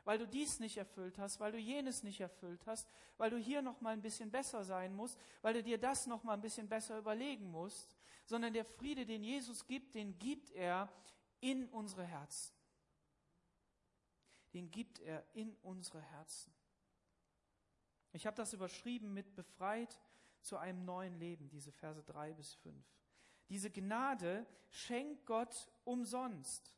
[0.03, 2.87] weil du dies nicht erfüllt hast, weil du jenes nicht erfüllt hast,
[3.17, 6.23] weil du hier noch mal ein bisschen besser sein musst, weil du dir das noch
[6.23, 10.91] mal ein bisschen besser überlegen musst, sondern der Friede, den Jesus gibt, den gibt er
[11.39, 12.53] in unsere Herzen.
[14.53, 16.53] Den gibt er in unsere Herzen.
[18.13, 19.99] Ich habe das überschrieben mit befreit
[20.41, 22.85] zu einem neuen Leben, diese Verse drei bis fünf.
[23.49, 26.77] Diese Gnade schenkt Gott umsonst.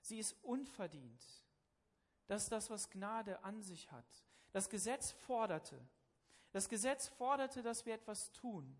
[0.00, 1.22] Sie ist unverdient.
[2.26, 4.24] Das ist das, was Gnade an sich hat.
[4.52, 5.78] Das Gesetz forderte.
[6.52, 8.76] Das Gesetz forderte, dass wir etwas tun.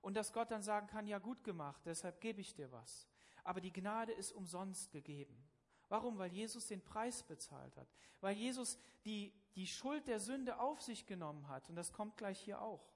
[0.00, 3.08] Und dass Gott dann sagen kann, ja gut gemacht, deshalb gebe ich dir was.
[3.44, 5.48] Aber die Gnade ist umsonst gegeben.
[5.88, 6.18] Warum?
[6.18, 7.88] Weil Jesus den Preis bezahlt hat.
[8.20, 11.68] Weil Jesus die, die Schuld der Sünde auf sich genommen hat.
[11.68, 12.92] Und das kommt gleich hier auch.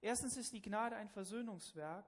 [0.00, 2.06] Erstens ist die Gnade ein Versöhnungswerk.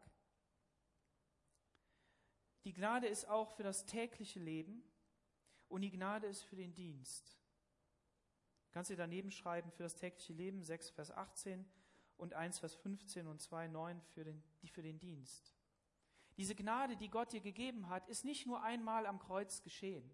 [2.65, 4.83] Die Gnade ist auch für das tägliche Leben
[5.69, 7.39] und die Gnade ist für den Dienst.
[8.73, 11.65] Kannst du daneben schreiben für das tägliche Leben 6 Vers 18
[12.17, 15.55] und 1 Vers 15 und 2 9 für den, für den Dienst.
[16.37, 20.11] Diese Gnade, die Gott dir gegeben hat, ist nicht nur einmal am Kreuz geschehen.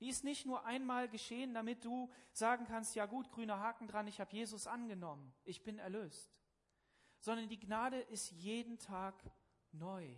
[0.00, 4.06] Die ist nicht nur einmal geschehen, damit du sagen kannst, ja gut, grüner Haken dran,
[4.06, 6.34] ich habe Jesus angenommen, ich bin erlöst.
[7.18, 9.22] Sondern die Gnade ist jeden Tag
[9.72, 10.16] neu.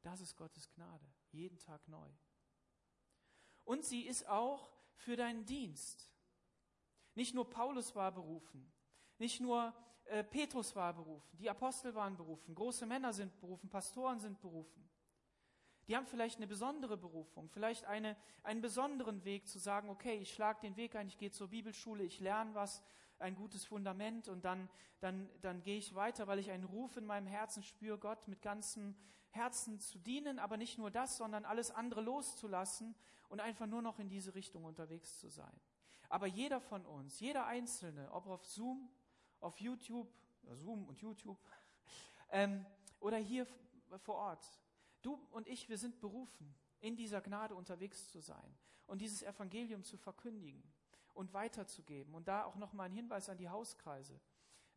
[0.00, 2.08] Das ist Gottes Gnade, jeden Tag neu.
[3.64, 6.10] Und sie ist auch für deinen Dienst.
[7.14, 8.72] Nicht nur Paulus war berufen,
[9.18, 14.18] nicht nur äh, Petrus war berufen, die Apostel waren berufen, große Männer sind berufen, Pastoren
[14.18, 14.88] sind berufen.
[15.88, 20.32] Die haben vielleicht eine besondere Berufung, vielleicht eine, einen besonderen Weg zu sagen, okay, ich
[20.32, 22.82] schlage den Weg ein, ich gehe zur Bibelschule, ich lerne was,
[23.18, 24.68] ein gutes Fundament und dann,
[25.00, 28.42] dann, dann gehe ich weiter, weil ich einen Ruf in meinem Herzen spüre, Gott mit
[28.42, 28.96] ganzem
[29.32, 32.94] Herzen zu dienen, aber nicht nur das, sondern alles andere loszulassen
[33.28, 35.60] und einfach nur noch in diese Richtung unterwegs zu sein.
[36.08, 38.90] Aber jeder von uns, jeder Einzelne, ob auf Zoom,
[39.40, 40.12] auf YouTube,
[40.54, 41.38] Zoom und YouTube,
[42.30, 42.66] ähm,
[43.00, 43.46] oder hier
[43.98, 44.46] vor Ort.
[45.00, 49.82] Du und ich, wir sind berufen, in dieser Gnade unterwegs zu sein und dieses Evangelium
[49.82, 50.62] zu verkündigen
[51.14, 52.14] und weiterzugeben.
[52.14, 54.20] Und da auch nochmal ein Hinweis an die Hauskreise.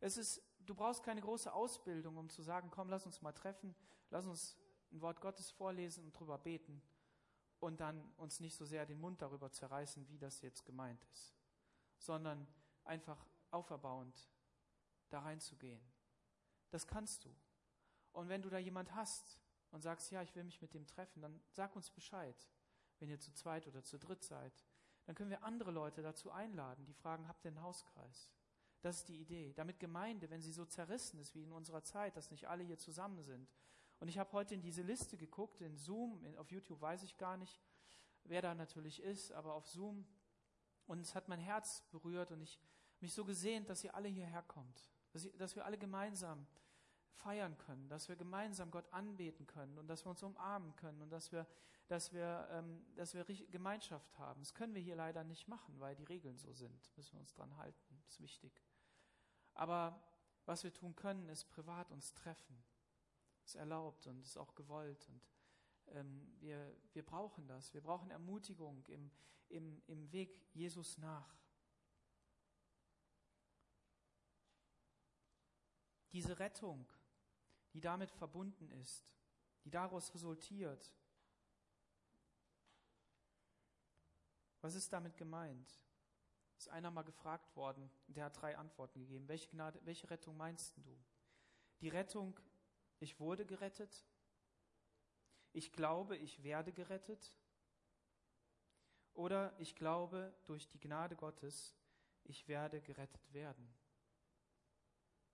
[0.00, 3.74] Es ist, du brauchst keine große Ausbildung, um zu sagen, komm, lass uns mal treffen,
[4.10, 4.56] lass uns
[4.92, 6.82] ein Wort Gottes vorlesen und drüber beten
[7.60, 11.34] und dann uns nicht so sehr den Mund darüber zerreißen, wie das jetzt gemeint ist,
[11.98, 12.46] sondern
[12.84, 14.28] einfach auferbauend
[15.08, 15.82] da reinzugehen.
[16.70, 17.34] Das kannst du.
[18.12, 19.38] Und wenn du da jemand hast
[19.70, 22.48] und sagst, ja, ich will mich mit dem treffen, dann sag uns Bescheid,
[22.98, 24.64] wenn ihr zu zweit oder zu dritt seid.
[25.04, 28.30] Dann können wir andere Leute dazu einladen, die fragen, habt ihr einen Hauskreis?
[28.82, 29.52] Das ist die Idee.
[29.54, 32.78] Damit Gemeinde, wenn sie so zerrissen ist wie in unserer Zeit, dass nicht alle hier
[32.78, 33.48] zusammen sind.
[33.98, 37.16] Und ich habe heute in diese Liste geguckt, in Zoom, in, auf YouTube weiß ich
[37.16, 37.60] gar nicht,
[38.24, 40.06] wer da natürlich ist, aber auf Zoom.
[40.86, 42.60] Und es hat mein Herz berührt und ich
[43.00, 46.46] mich so gesehnt, dass ihr alle hierher kommt dass, dass wir alle gemeinsam
[47.14, 51.10] feiern können, dass wir gemeinsam Gott anbeten können und dass wir uns umarmen können und
[51.10, 51.46] dass wir,
[51.88, 54.40] dass wir, ähm, dass wir Gemeinschaft haben.
[54.40, 56.90] Das können wir hier leider nicht machen, weil die Regeln so sind.
[56.96, 57.95] Müssen wir uns dran halten.
[58.06, 58.62] Das ist wichtig.
[59.54, 60.02] Aber
[60.44, 62.64] was wir tun können, ist privat uns treffen.
[63.42, 65.28] Das ist erlaubt und ist auch gewollt und
[65.88, 67.72] ähm, wir, wir brauchen das.
[67.74, 69.10] Wir brauchen Ermutigung im,
[69.48, 71.36] im, im Weg Jesus nach.
[76.16, 76.90] diese Rettung,
[77.74, 79.12] die damit verbunden ist,
[79.64, 80.94] die daraus resultiert.
[84.62, 85.78] Was ist damit gemeint?
[86.58, 89.28] Ist einer mal gefragt worden, der hat drei Antworten gegeben.
[89.28, 90.98] Welche, Gnade, welche Rettung meinst du?
[91.80, 92.38] Die Rettung,
[92.98, 94.06] ich wurde gerettet,
[95.52, 97.36] ich glaube, ich werde gerettet,
[99.16, 101.74] oder ich glaube, durch die Gnade Gottes,
[102.24, 103.66] ich werde gerettet werden.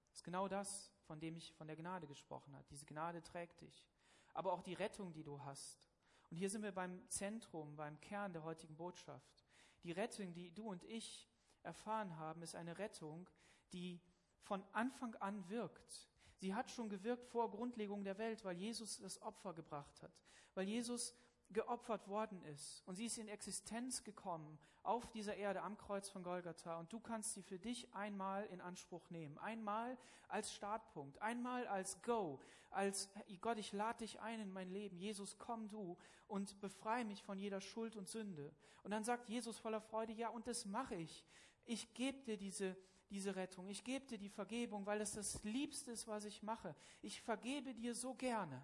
[0.09, 2.65] Das ist genau das, von dem ich von der Gnade gesprochen habe.
[2.71, 3.89] Diese Gnade trägt dich.
[4.35, 5.89] Aber auch die Rettung, die du hast.
[6.31, 9.45] Und hier sind wir beim Zentrum, beim Kern der heutigen Botschaft.
[9.85, 11.29] Die Rettung, die du und ich
[11.63, 13.29] erfahren haben, ist eine Rettung,
[13.73, 14.01] die
[14.41, 16.09] von Anfang an wirkt.
[16.37, 20.13] Sie hat schon gewirkt vor Grundlegung der Welt, weil Jesus das Opfer gebracht hat,
[20.55, 21.15] weil Jesus
[21.53, 26.23] geopfert worden ist und sie ist in Existenz gekommen auf dieser Erde am Kreuz von
[26.23, 29.39] Golgatha und du kannst sie für dich einmal in Anspruch nehmen.
[29.39, 29.97] Einmal
[30.29, 33.09] als Startpunkt, einmal als Go, als
[33.41, 34.99] Gott, ich lade dich ein in mein Leben.
[34.99, 38.53] Jesus, komm du und befreie mich von jeder Schuld und Sünde.
[38.83, 41.25] Und dann sagt Jesus voller Freude, ja, und das mache ich.
[41.65, 42.77] Ich gebe dir diese
[43.13, 43.69] diese Rettung.
[43.69, 46.75] Ich gebe dir die Vergebung, weil es das Liebste ist, was ich mache.
[47.03, 48.61] Ich vergebe dir so gerne.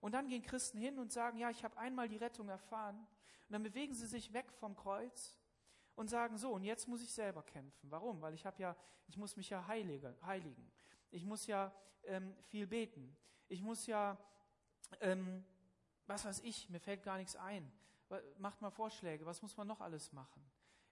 [0.00, 2.96] Und dann gehen Christen hin und sagen, ja, ich habe einmal die Rettung erfahren.
[2.96, 5.38] Und dann bewegen sie sich weg vom Kreuz
[5.94, 7.90] und sagen, so, und jetzt muss ich selber kämpfen.
[7.90, 8.20] Warum?
[8.20, 10.70] Weil ich habe ja, ich muss mich ja heiligen.
[11.10, 11.72] Ich muss ja
[12.04, 13.16] ähm, viel beten.
[13.48, 14.18] Ich muss ja,
[15.00, 15.44] ähm,
[16.06, 17.70] was weiß ich, mir fällt gar nichts ein.
[18.38, 20.44] Macht mal Vorschläge, was muss man noch alles machen?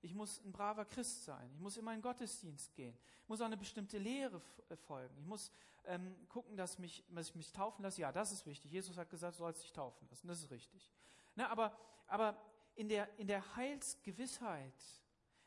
[0.04, 1.50] Ich muss ein braver Christ sein.
[1.54, 2.94] Ich muss immer in Gottesdienst gehen.
[3.22, 5.16] Ich muss auch eine bestimmte Lehre äh, folgen.
[5.16, 5.50] Ich muss
[5.86, 8.02] ähm, gucken, dass, mich, dass ich mich taufen lasse.
[8.02, 8.70] Ja, das ist wichtig.
[8.70, 10.28] Jesus hat gesagt, du sollst dich taufen lassen.
[10.28, 10.92] Das ist richtig.
[11.36, 11.74] Na, aber,
[12.06, 12.36] aber
[12.74, 14.74] in der, in der Heilsgewissheit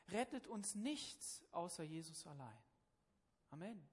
[0.10, 2.58] rettet uns nichts außer Jesus allein.
[3.52, 3.88] Amen.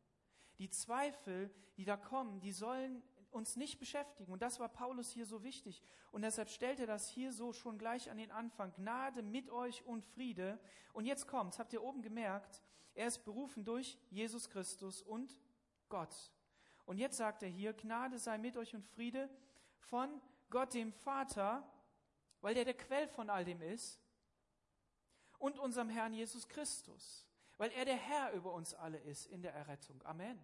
[0.58, 3.02] Die Zweifel, die da kommen, die sollen
[3.34, 4.32] uns nicht beschäftigen.
[4.32, 5.82] Und das war Paulus hier so wichtig.
[6.12, 8.72] Und deshalb stellt er das hier so schon gleich an den Anfang.
[8.74, 10.58] Gnade mit euch und Friede.
[10.92, 12.62] Und jetzt kommt's, habt ihr oben gemerkt,
[12.94, 15.40] er ist berufen durch Jesus Christus und
[15.88, 16.14] Gott.
[16.86, 19.28] Und jetzt sagt er hier, Gnade sei mit euch und Friede
[19.78, 20.20] von
[20.50, 21.68] Gott dem Vater,
[22.40, 24.00] weil der der Quell von all dem ist,
[25.38, 27.26] und unserem Herrn Jesus Christus,
[27.58, 30.00] weil er der Herr über uns alle ist in der Errettung.
[30.04, 30.38] Amen.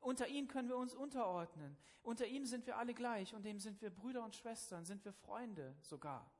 [0.00, 1.76] Unter ihm können wir uns unterordnen.
[2.02, 5.12] Unter ihm sind wir alle gleich und dem sind wir Brüder und Schwestern, sind wir
[5.12, 6.30] Freunde sogar.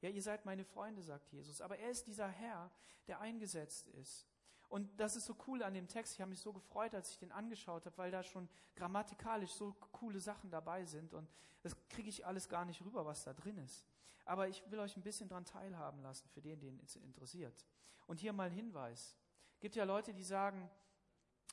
[0.00, 1.60] Ja, ihr seid meine Freunde, sagt Jesus.
[1.60, 2.70] Aber er ist dieser Herr,
[3.06, 4.26] der eingesetzt ist.
[4.68, 6.14] Und das ist so cool an dem Text.
[6.14, 9.76] Ich habe mich so gefreut, als ich den angeschaut habe, weil da schon grammatikalisch so
[9.92, 11.12] coole Sachen dabei sind.
[11.12, 11.28] Und
[11.60, 13.84] das kriege ich alles gar nicht rüber, was da drin ist.
[14.24, 17.66] Aber ich will euch ein bisschen daran teilhaben lassen, für den, den es interessiert.
[18.06, 19.16] Und hier mal ein Hinweis.
[19.54, 20.70] Es gibt ja Leute, die sagen,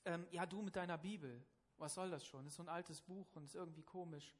[0.05, 1.43] ähm, ja, du mit deiner Bibel,
[1.77, 2.43] was soll das schon?
[2.43, 4.35] Das ist so ein altes Buch und ist irgendwie komisch.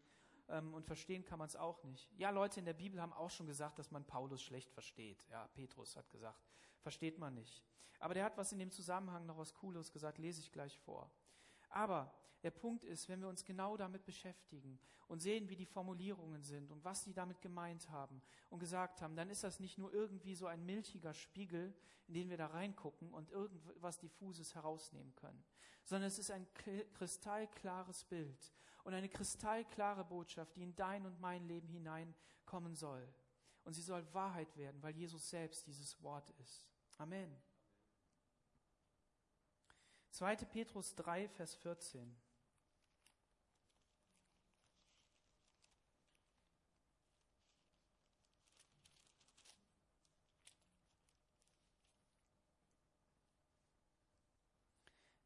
[0.47, 2.11] Ähm, und verstehen kann man es auch nicht.
[2.17, 5.25] Ja, Leute in der Bibel haben auch schon gesagt, dass man Paulus schlecht versteht.
[5.29, 6.43] Ja, Petrus hat gesagt,
[6.81, 7.63] versteht man nicht.
[7.99, 11.11] Aber der hat was in dem Zusammenhang noch was Cooles gesagt, lese ich gleich vor.
[11.69, 16.43] Aber der Punkt ist, wenn wir uns genau damit beschäftigen und sehen, wie die Formulierungen
[16.43, 19.93] sind und was sie damit gemeint haben und gesagt haben, dann ist das nicht nur
[19.93, 21.73] irgendwie so ein milchiger Spiegel,
[22.08, 25.43] in den wir da reingucken und irgendwas diffuses herausnehmen können,
[25.84, 26.47] sondern es ist ein
[26.93, 28.53] kristallklares Bild
[28.84, 33.08] und eine kristallklare Botschaft, die in dein und mein Leben hineinkommen soll.
[33.65, 36.67] Und sie soll Wahrheit werden, weil Jesus selbst dieses Wort ist.
[36.97, 37.36] Amen.
[40.11, 40.35] 2.
[40.45, 42.15] Petrus 3, Vers 14.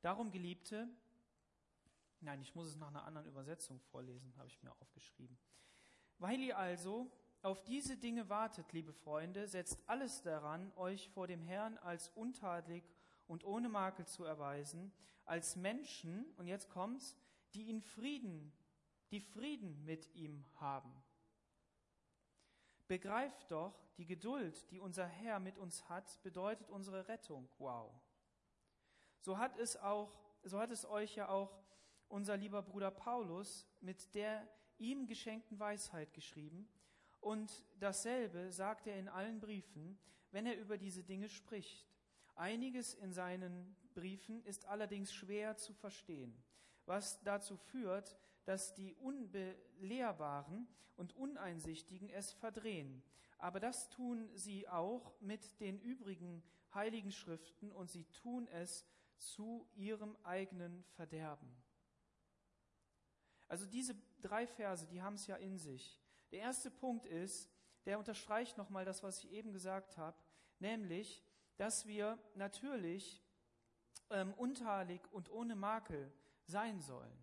[0.03, 0.89] Darum, Geliebte,
[2.19, 5.39] nein, ich muss es nach einer anderen Übersetzung vorlesen, habe ich mir aufgeschrieben.
[6.17, 7.09] Weil ihr also
[7.41, 12.83] auf diese Dinge wartet, liebe Freunde, setzt alles daran, euch vor dem Herrn als untadelig
[13.33, 14.93] und ohne Makel zu erweisen,
[15.25, 17.17] als Menschen, und jetzt kommt's,
[17.55, 18.53] die in Frieden,
[19.09, 20.93] die Frieden mit ihm haben.
[22.87, 27.49] Begreift doch, die Geduld, die unser Herr mit uns hat, bedeutet unsere Rettung.
[27.57, 27.91] Wow.
[29.19, 31.59] So hat es auch, so hat es euch ja auch
[32.09, 36.69] unser lieber Bruder Paulus mit der ihm geschenkten Weisheit geschrieben.
[37.19, 39.97] Und dasselbe sagt er in allen Briefen,
[40.29, 41.92] wenn er über diese Dinge spricht.
[42.35, 46.35] Einiges in seinen Briefen ist allerdings schwer zu verstehen,
[46.85, 53.03] was dazu führt, dass die Unbelehrbaren und Uneinsichtigen es verdrehen.
[53.37, 56.43] Aber das tun sie auch mit den übrigen
[56.73, 58.85] heiligen Schriften und sie tun es
[59.17, 61.55] zu ihrem eigenen Verderben.
[63.47, 66.01] Also diese drei Verse, die haben es ja in sich.
[66.31, 67.51] Der erste Punkt ist,
[67.85, 70.17] der unterstreicht nochmal das, was ich eben gesagt habe,
[70.59, 71.23] nämlich,
[71.57, 73.21] dass wir natürlich
[74.09, 76.11] ähm, unteilig und ohne Makel
[76.45, 77.17] sein sollen.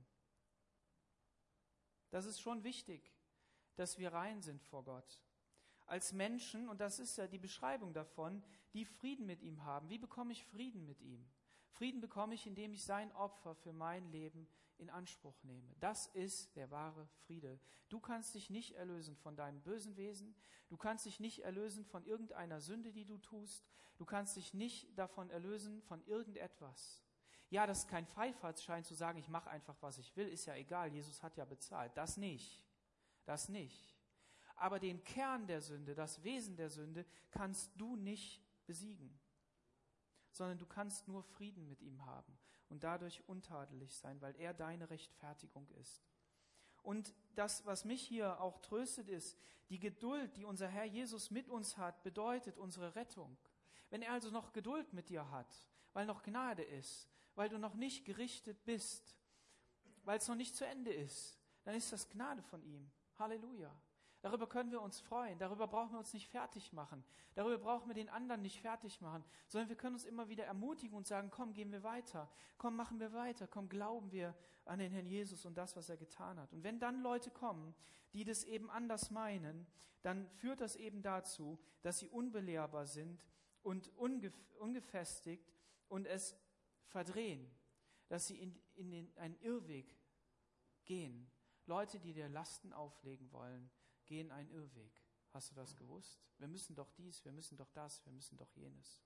[2.11, 3.13] Das ist schon wichtig,
[3.77, 5.23] dass wir rein sind vor Gott.
[5.87, 8.43] Als Menschen, und das ist ja die Beschreibung davon,
[8.75, 9.89] die Frieden mit ihm haben.
[9.89, 11.29] Wie bekomme ich Frieden mit ihm?
[11.73, 14.47] Frieden bekomme ich, indem ich sein Opfer für mein Leben
[14.81, 15.75] in Anspruch nehme.
[15.81, 17.61] Das ist der wahre Friede.
[17.89, 20.35] Du kannst dich nicht erlösen von deinem bösen Wesen.
[20.69, 23.69] Du kannst dich nicht erlösen von irgendeiner Sünde, die du tust.
[23.97, 27.03] Du kannst dich nicht davon erlösen von irgendetwas.
[27.51, 30.55] Ja, das ist kein Freifahrtsschein zu sagen, ich mache einfach, was ich will, ist ja
[30.55, 30.93] egal.
[30.93, 31.97] Jesus hat ja bezahlt.
[31.97, 32.65] Das nicht.
[33.25, 33.97] Das nicht.
[34.57, 39.21] Aber den Kern der Sünde, das Wesen der Sünde, kannst du nicht besiegen
[40.33, 42.39] sondern du kannst nur Frieden mit ihm haben
[42.71, 46.03] und dadurch untadelig sein, weil er deine Rechtfertigung ist.
[46.83, 49.37] Und das, was mich hier auch tröstet, ist,
[49.69, 53.37] die Geduld, die unser Herr Jesus mit uns hat, bedeutet unsere Rettung.
[53.91, 57.75] Wenn er also noch Geduld mit dir hat, weil noch Gnade ist, weil du noch
[57.75, 59.17] nicht gerichtet bist,
[60.05, 62.91] weil es noch nicht zu Ende ist, dann ist das Gnade von ihm.
[63.19, 63.71] Halleluja.
[64.23, 65.39] Darüber können wir uns freuen.
[65.39, 67.03] Darüber brauchen wir uns nicht fertig machen.
[67.35, 70.97] Darüber brauchen wir den anderen nicht fertig machen, sondern wir können uns immer wieder ermutigen
[70.97, 72.31] und sagen, komm, gehen wir weiter.
[72.59, 73.47] Komm, machen wir weiter.
[73.47, 74.35] Komm, glauben wir
[74.67, 76.53] an den Herrn Jesus und das, was er getan hat.
[76.53, 77.75] Und wenn dann Leute kommen,
[78.13, 79.67] die das eben anders meinen,
[80.03, 83.25] dann führt das eben dazu, dass sie unbelehrbar sind
[83.63, 85.51] und ungefestigt
[85.89, 86.37] und es
[86.85, 87.51] verdrehen,
[88.09, 89.97] dass sie in, in den, einen Irrweg
[90.85, 91.31] gehen.
[91.67, 93.71] Leute, die dir Lasten auflegen wollen,
[94.11, 94.93] gehen einen Irrweg.
[95.33, 96.21] Hast du das gewusst?
[96.39, 99.01] Wir müssen doch dies, wir müssen doch das, wir müssen doch jenes.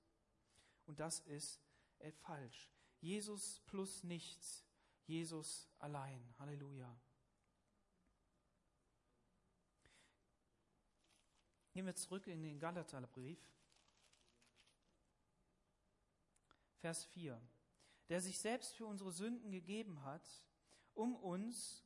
[0.87, 1.61] Und das ist
[1.99, 2.73] äh, falsch.
[3.01, 4.65] Jesus plus nichts.
[5.05, 6.35] Jesus allein.
[6.39, 6.99] Halleluja.
[11.73, 13.39] Gehen wir zurück in den Galaterbrief.
[16.79, 17.39] Vers 4.
[18.09, 20.27] Der sich selbst für unsere Sünden gegeben hat,
[20.95, 21.84] um uns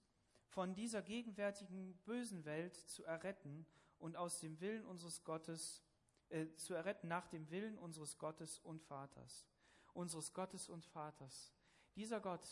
[0.49, 3.67] von dieser gegenwärtigen bösen Welt zu erretten
[3.99, 5.83] und aus dem Willen unseres Gottes
[6.31, 9.47] äh, zu erretten nach dem Willen unseres Gottes und Vaters.
[9.93, 11.53] Unseres Gottes und Vaters.
[11.97, 12.47] Dieser Gott,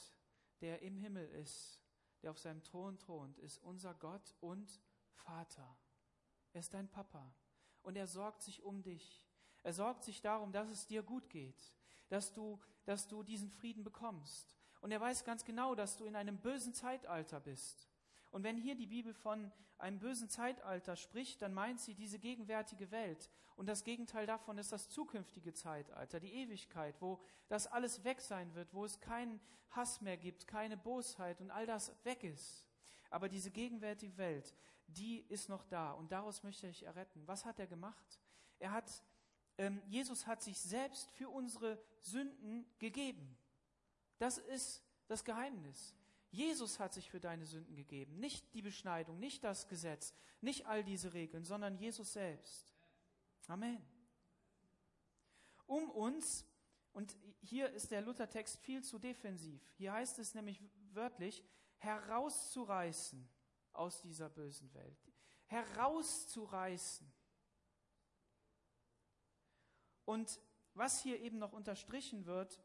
[0.60, 1.80] der im Himmel ist,
[2.22, 4.80] der auf seinem Thron thront, ist unser Gott und
[5.10, 5.76] Vater.
[6.52, 7.34] Er ist dein Papa
[7.82, 9.26] und er sorgt sich um dich.
[9.62, 11.74] Er sorgt sich darum, dass es dir gut geht,
[12.08, 14.55] dass du, dass du diesen Frieden bekommst.
[14.80, 17.88] Und er weiß ganz genau, dass du in einem bösen Zeitalter bist.
[18.30, 22.90] Und wenn hier die Bibel von einem bösen Zeitalter spricht, dann meint sie diese gegenwärtige
[22.90, 23.30] Welt.
[23.56, 28.54] Und das Gegenteil davon ist das zukünftige Zeitalter, die Ewigkeit, wo das alles weg sein
[28.54, 32.66] wird, wo es keinen Hass mehr gibt, keine Bosheit und all das weg ist.
[33.10, 34.54] Aber diese gegenwärtige Welt,
[34.88, 37.22] die ist noch da und daraus möchte ich erretten.
[37.26, 38.20] Was hat er gemacht?
[38.58, 39.02] Er hat,
[39.58, 43.36] ähm, Jesus hat sich selbst für unsere Sünden gegeben.
[44.18, 45.94] Das ist das Geheimnis.
[46.30, 48.18] Jesus hat sich für deine Sünden gegeben.
[48.18, 52.74] Nicht die Beschneidung, nicht das Gesetz, nicht all diese Regeln, sondern Jesus selbst.
[53.46, 53.82] Amen.
[55.66, 56.44] Um uns,
[56.92, 60.60] und hier ist der Luthertext viel zu defensiv, hier heißt es nämlich
[60.92, 61.44] wörtlich,
[61.78, 63.28] herauszureißen
[63.72, 64.98] aus dieser bösen Welt.
[65.46, 67.12] Herauszureißen.
[70.04, 70.40] Und
[70.74, 72.62] was hier eben noch unterstrichen wird,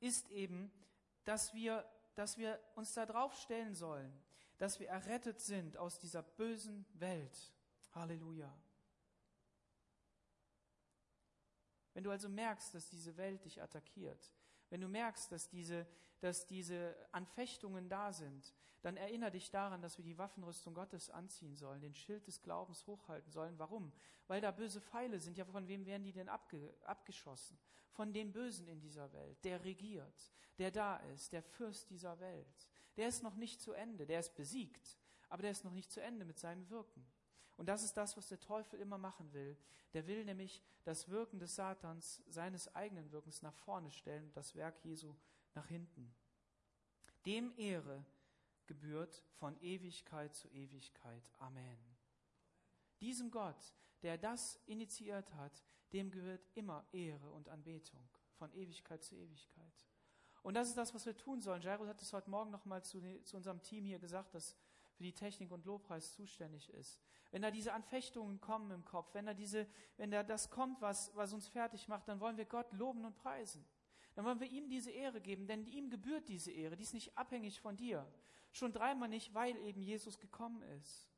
[0.00, 0.70] ist eben,
[1.24, 1.84] dass wir
[2.18, 4.12] dass wir uns darauf stellen sollen,
[4.56, 7.54] dass wir errettet sind aus dieser bösen Welt.
[7.92, 8.52] Halleluja.
[11.94, 14.32] Wenn du also merkst, dass diese Welt dich attackiert,
[14.68, 15.86] wenn du merkst, dass diese,
[16.20, 21.56] dass diese Anfechtungen da sind, dann erinnere dich daran, dass wir die Waffenrüstung Gottes anziehen
[21.56, 23.58] sollen, den Schild des Glaubens hochhalten sollen.
[23.58, 23.92] Warum?
[24.26, 25.36] Weil da böse Pfeile sind.
[25.36, 27.58] Ja, von wem werden die denn abge, abgeschossen?
[27.90, 32.68] Von dem Bösen in dieser Welt, der regiert, der da ist, der Fürst dieser Welt.
[32.96, 36.00] Der ist noch nicht zu Ende, der ist besiegt, aber der ist noch nicht zu
[36.00, 37.06] Ende mit seinem Wirken.
[37.56, 39.56] Und das ist das, was der Teufel immer machen will.
[39.92, 44.84] Der will nämlich das Wirken des Satans, seines eigenen Wirkens nach vorne stellen das Werk
[44.84, 45.14] Jesu
[45.58, 46.14] nach hinten.
[47.26, 48.04] Dem Ehre
[48.66, 51.32] gebührt von Ewigkeit zu Ewigkeit.
[51.38, 51.78] Amen.
[53.00, 59.16] Diesem Gott, der das initiiert hat, dem gehört immer Ehre und Anbetung von Ewigkeit zu
[59.16, 59.88] Ewigkeit.
[60.42, 61.60] Und das ist das, was wir tun sollen.
[61.60, 64.54] Jairus hat es heute Morgen nochmal zu, zu unserem Team hier gesagt, das
[64.94, 67.00] für die Technik und Lobpreis zuständig ist.
[67.32, 69.66] Wenn da diese Anfechtungen kommen im Kopf, wenn da diese,
[69.96, 73.16] wenn da das kommt, was, was uns fertig macht, dann wollen wir Gott loben und
[73.16, 73.66] preisen.
[74.18, 76.74] Dann wollen wir ihm diese Ehre geben, denn ihm gebührt diese Ehre.
[76.74, 78.04] Die ist nicht abhängig von dir.
[78.50, 81.08] Schon dreimal nicht, weil eben Jesus gekommen ist.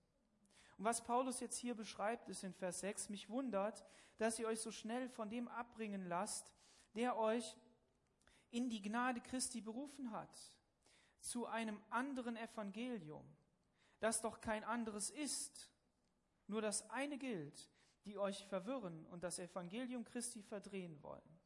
[0.76, 3.86] Und was Paulus jetzt hier beschreibt, ist in Vers 6, mich wundert,
[4.18, 6.52] dass ihr euch so schnell von dem abbringen lasst,
[6.94, 7.56] der euch
[8.50, 10.36] in die Gnade Christi berufen hat,
[11.20, 13.24] zu einem anderen Evangelium,
[14.00, 15.70] das doch kein anderes ist,
[16.48, 17.70] nur das eine gilt,
[18.04, 21.39] die euch verwirren und das Evangelium Christi verdrehen wollen.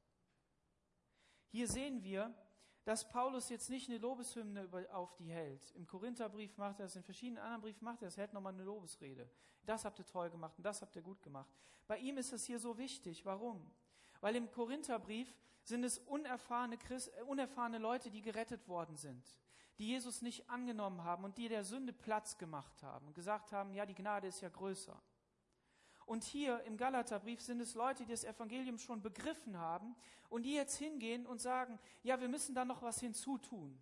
[1.54, 2.34] Hier sehen wir,
[2.82, 5.70] dass Paulus jetzt nicht eine Lobeshymne auf die hält.
[5.76, 8.64] Im Korintherbrief macht er das, in verschiedenen anderen Briefen macht er das, hält nochmal eine
[8.64, 9.30] Lobesrede.
[9.64, 11.48] Das habt ihr toll gemacht und das habt ihr gut gemacht.
[11.86, 13.24] Bei ihm ist es hier so wichtig.
[13.24, 13.70] Warum?
[14.20, 19.24] Weil im Korintherbrief sind es unerfahrene, Christ, äh, unerfahrene Leute, die gerettet worden sind,
[19.78, 23.74] die Jesus nicht angenommen haben und die der Sünde Platz gemacht haben und gesagt haben,
[23.74, 25.00] ja, die Gnade ist ja größer.
[26.06, 29.96] Und hier im Galaterbrief sind es Leute, die das Evangelium schon begriffen haben
[30.28, 33.78] und die jetzt hingehen und sagen, ja, wir müssen da noch was hinzutun.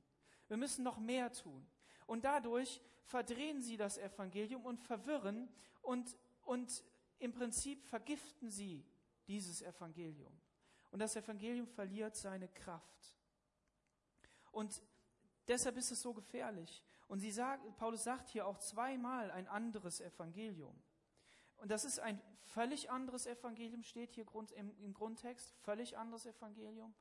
[0.49, 1.67] Wir müssen noch mehr tun.
[2.07, 5.49] Und dadurch verdrehen sie das Evangelium und verwirren
[5.81, 6.85] und, und
[7.19, 8.85] im Prinzip vergiften sie
[9.27, 10.33] dieses Evangelium.
[10.91, 13.17] Und das Evangelium verliert seine Kraft.
[14.51, 14.83] Und
[15.49, 16.83] deshalb ist es so gefährlich.
[17.09, 20.81] Und sie sagt, Paulus sagt hier auch zweimal ein anderes Evangelium.
[21.63, 26.93] Und das ist ein völlig anderes Evangelium, steht hier im, Grundtext, völlig anderes Evangelium.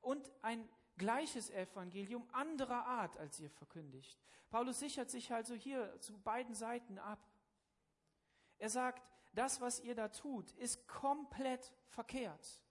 [0.00, 4.18] Und ein gleiches Evangelium anderer Art, als ihr verkündigt.
[4.48, 7.28] Paulus sichert sich also hier zu beiden Seiten ab.
[8.56, 12.62] Er sagt, das, was ihr da tut, ist komplett verkehrt,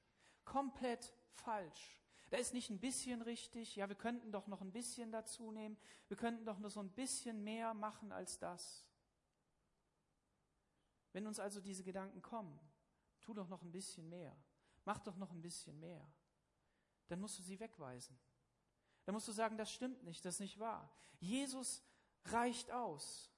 [0.45, 2.01] komplett falsch.
[2.31, 5.77] Da ist nicht ein bisschen richtig, ja, wir könnten doch noch ein bisschen dazu nehmen,
[6.07, 8.83] wir könnten doch nur so ein bisschen mehr machen als das.
[11.15, 12.59] Wenn uns also diese Gedanken kommen,
[13.21, 14.35] tu doch noch ein bisschen mehr,
[14.83, 16.05] mach doch noch ein bisschen mehr,
[17.07, 18.19] dann musst du sie wegweisen.
[19.05, 20.91] Dann musst du sagen, das stimmt nicht, das ist nicht wahr.
[21.21, 21.81] Jesus
[22.25, 23.31] reicht aus.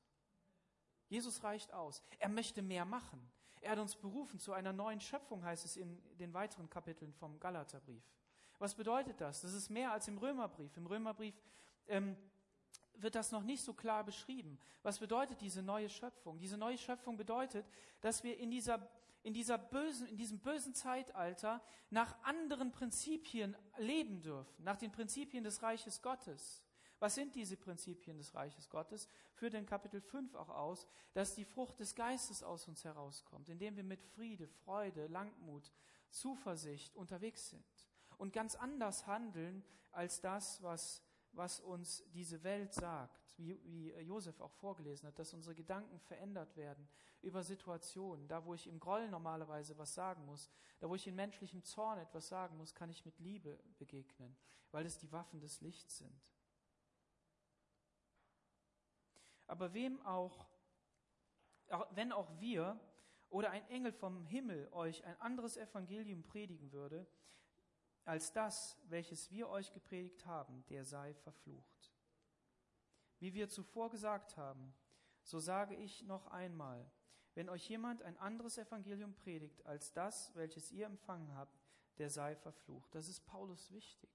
[1.08, 2.02] Jesus reicht aus.
[2.18, 3.22] Er möchte mehr machen.
[3.62, 7.40] Er hat uns berufen zu einer neuen Schöpfung, heißt es in den weiteren Kapiteln vom
[7.40, 8.12] Galaterbrief.
[8.58, 9.42] Was bedeutet das?
[9.42, 10.76] Das ist mehr als im Römerbrief.
[10.78, 11.40] Im Römerbrief
[11.86, 12.18] ähm,
[13.02, 14.60] wird das noch nicht so klar beschrieben.
[14.84, 16.40] Was bedeutet diese neue Schöpfung?
[16.40, 17.66] Diese neue Schöpfung bedeutet,
[18.02, 18.88] dass wir in dieser
[19.24, 25.44] in, dieser bösen, in diesem bösen Zeitalter nach anderen Prinzipien leben dürfen, nach den Prinzipien
[25.44, 26.64] des Reiches Gottes.
[27.00, 29.10] Was sind diese Prinzipien des Reiches Gottes?
[29.34, 33.76] Führt in Kapitel 5 auch aus, dass die Frucht des Geistes aus uns herauskommt, indem
[33.76, 35.72] wir mit Friede, Freude, Langmut,
[36.10, 37.66] Zuversicht unterwegs sind
[38.18, 41.04] und ganz anders handeln als das, was,
[41.38, 46.56] was uns diese Welt sagt, wie, wie Josef auch vorgelesen hat, dass unsere Gedanken verändert
[46.58, 46.88] werden
[47.22, 48.28] über Situationen.
[48.28, 52.00] Da, wo ich im Groll normalerweise was sagen muss, da, wo ich in menschlichem Zorn
[52.00, 54.36] etwas sagen muss, kann ich mit Liebe begegnen,
[54.72, 56.22] weil es die Waffen des Lichts sind.
[59.46, 60.50] Aber wem auch,
[61.92, 62.80] wenn auch wir
[63.30, 67.08] oder ein Engel vom Himmel euch ein anderes Evangelium predigen würde,
[68.08, 71.92] als das, welches wir euch gepredigt haben, der sei verflucht.
[73.20, 74.74] Wie wir zuvor gesagt haben,
[75.24, 76.90] so sage ich noch einmal,
[77.34, 81.62] wenn euch jemand ein anderes Evangelium predigt als das, welches ihr empfangen habt,
[81.98, 82.96] der sei verflucht.
[82.96, 84.10] Das ist Paulus wichtig.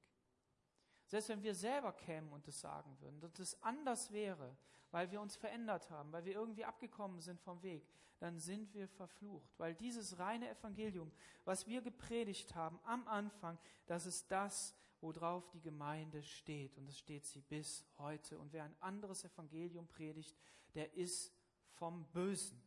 [1.13, 4.57] Selbst wenn wir selber kämen und es sagen würden, dass es anders wäre,
[4.91, 7.87] weil wir uns verändert haben, weil wir irgendwie abgekommen sind vom Weg,
[8.19, 9.53] dann sind wir verflucht.
[9.59, 11.13] Weil dieses reine Evangelium,
[11.45, 16.79] was wir gepredigt haben am Anfang, das ist das, worauf die Gemeinde steht.
[16.79, 18.39] Und es steht sie bis heute.
[18.39, 20.35] Und wer ein anderes Evangelium predigt,
[20.75, 21.31] der ist
[21.75, 22.59] vom Bösen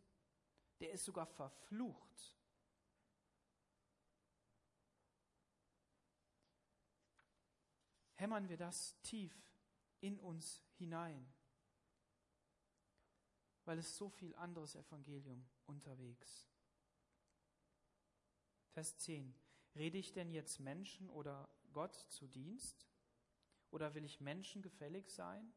[0.80, 2.35] der ist sogar verflucht.
[8.16, 9.34] Hämmern wir das tief
[10.00, 11.28] in uns hinein,
[13.66, 16.48] weil es so viel anderes Evangelium unterwegs.
[18.72, 19.34] Vers 10.
[19.76, 22.88] Rede ich denn jetzt Menschen oder Gott zu Dienst?
[23.72, 25.54] Oder will ich Menschen gefällig sein?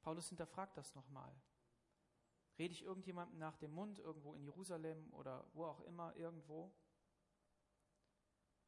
[0.00, 1.34] Paulus hinterfragt das nochmal.
[2.58, 6.72] Rede ich irgendjemandem nach dem Mund irgendwo in Jerusalem oder wo auch immer irgendwo?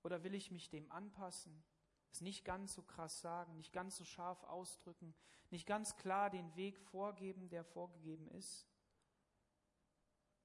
[0.03, 1.65] Oder will ich mich dem anpassen?
[2.11, 5.15] Es nicht ganz so krass sagen, nicht ganz so scharf ausdrücken,
[5.51, 8.67] nicht ganz klar den Weg vorgeben, der vorgegeben ist?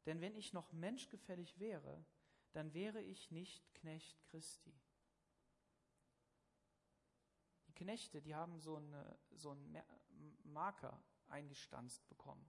[0.06, 2.06] Denn wenn ich noch menschgefällig wäre,
[2.52, 4.74] dann wäre ich nicht Knecht Christi.
[7.68, 9.82] Die Knechte, die haben so, eine, so ein
[10.44, 12.46] Marker eingestanzt bekommen.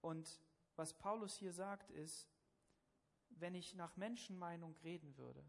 [0.00, 0.40] Und
[0.76, 2.31] was Paulus hier sagt ist,
[3.42, 5.44] wenn ich nach Menschenmeinung reden würde,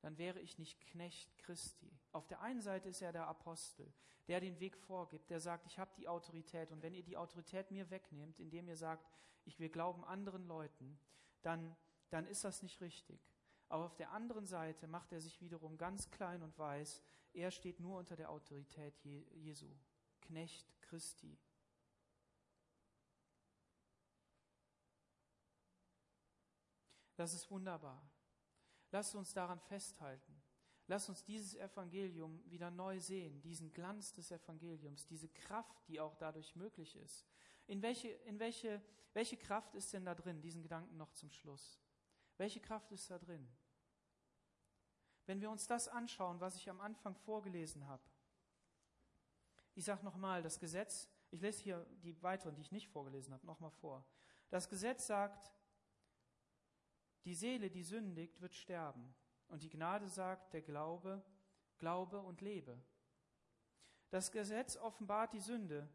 [0.00, 1.92] dann wäre ich nicht Knecht Christi.
[2.12, 3.92] Auf der einen Seite ist er der Apostel,
[4.28, 7.70] der den Weg vorgibt, der sagt, ich habe die Autorität und wenn ihr die Autorität
[7.70, 9.10] mir wegnehmt, indem ihr sagt,
[9.44, 10.98] ich will glauben anderen Leuten,
[11.42, 11.76] dann,
[12.10, 13.20] dann ist das nicht richtig.
[13.68, 17.02] Aber auf der anderen Seite macht er sich wiederum ganz klein und weiß,
[17.32, 19.68] er steht nur unter der Autorität Jesu.
[20.20, 21.36] Knecht Christi.
[27.16, 28.08] Das ist wunderbar.
[28.92, 30.42] Lasst uns daran festhalten.
[30.88, 36.14] Lasst uns dieses Evangelium wieder neu sehen, diesen Glanz des Evangeliums, diese Kraft, die auch
[36.14, 37.26] dadurch möglich ist.
[37.66, 38.80] In welche, in welche,
[39.12, 40.40] welche Kraft ist denn da drin?
[40.40, 41.80] Diesen Gedanken noch zum Schluss.
[42.36, 43.48] Welche Kraft ist da drin?
[45.24, 48.04] Wenn wir uns das anschauen, was ich am Anfang vorgelesen habe,
[49.74, 53.44] ich sage nochmal, das Gesetz, ich lese hier die weiteren, die ich nicht vorgelesen habe,
[53.44, 54.06] nochmal vor.
[54.48, 55.52] Das Gesetz sagt,
[57.26, 59.14] die Seele, die sündigt, wird sterben.
[59.48, 61.22] Und die Gnade sagt, der Glaube,
[61.78, 62.80] Glaube und lebe.
[64.10, 65.88] Das Gesetz offenbart die Sünde,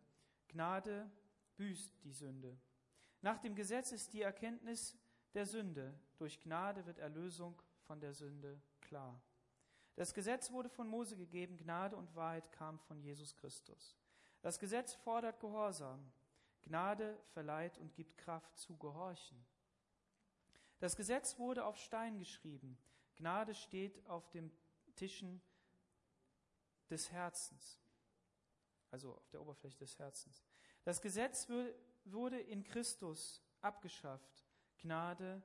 [0.49, 1.09] Gnade
[1.55, 2.59] büßt die Sünde.
[3.21, 4.97] Nach dem Gesetz ist die Erkenntnis
[5.33, 9.21] der Sünde, durch Gnade wird Erlösung von der Sünde klar.
[9.95, 13.97] Das Gesetz wurde von Mose gegeben, Gnade und Wahrheit kam von Jesus Christus.
[14.41, 16.11] Das Gesetz fordert Gehorsam.
[16.63, 19.45] Gnade verleiht und gibt Kraft zu gehorchen.
[20.81, 22.75] Das Gesetz wurde auf Stein geschrieben.
[23.15, 24.51] Gnade steht auf den
[24.95, 25.39] Tischen
[26.89, 27.79] des Herzens,
[28.89, 30.43] also auf der Oberfläche des Herzens.
[30.83, 31.47] Das Gesetz
[32.03, 34.43] wurde in Christus abgeschafft.
[34.79, 35.43] Gnade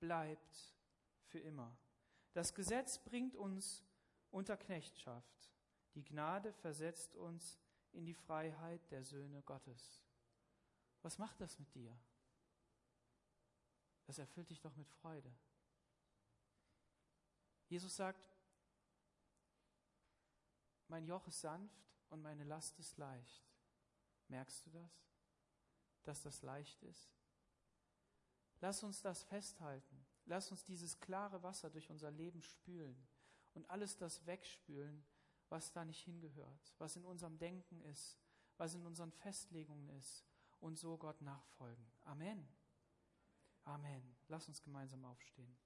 [0.00, 0.74] bleibt
[1.26, 1.76] für immer.
[2.32, 3.84] Das Gesetz bringt uns
[4.30, 5.52] unter Knechtschaft.
[5.94, 7.60] Die Gnade versetzt uns
[7.92, 10.02] in die Freiheit der Söhne Gottes.
[11.02, 11.94] Was macht das mit dir?
[14.06, 15.32] Das erfüllt dich doch mit Freude.
[17.68, 18.28] Jesus sagt,
[20.88, 23.50] mein Joch ist sanft und meine Last ist leicht.
[24.28, 25.08] Merkst du das?
[26.02, 27.10] Dass das leicht ist?
[28.60, 30.06] Lass uns das festhalten.
[30.26, 33.08] Lass uns dieses klare Wasser durch unser Leben spülen
[33.54, 35.04] und alles das wegspülen,
[35.48, 38.18] was da nicht hingehört, was in unserem Denken ist,
[38.56, 40.24] was in unseren Festlegungen ist
[40.60, 41.84] und so Gott nachfolgen.
[42.02, 42.48] Amen.
[43.64, 44.16] Amen.
[44.28, 45.56] Lass uns gemeinsam aufstehen.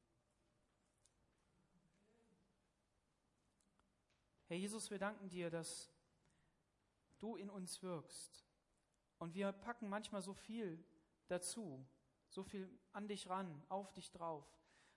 [4.49, 5.91] Herr Jesus, wir danken dir, dass
[7.19, 8.45] du in uns wirkst.
[9.19, 10.85] Und wir packen manchmal so viel
[11.27, 11.85] dazu,
[12.29, 14.47] so viel an dich ran, auf dich drauf,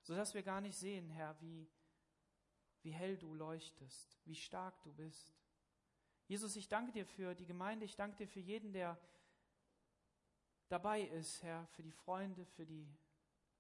[0.02, 1.68] sodass wir gar nicht sehen, Herr, wie,
[2.82, 5.34] wie hell du leuchtest, wie stark du bist.
[6.28, 9.00] Jesus, ich danke dir für die Gemeinde, ich danke dir für jeden, der
[10.70, 12.88] dabei ist, Herr, für die Freunde, für die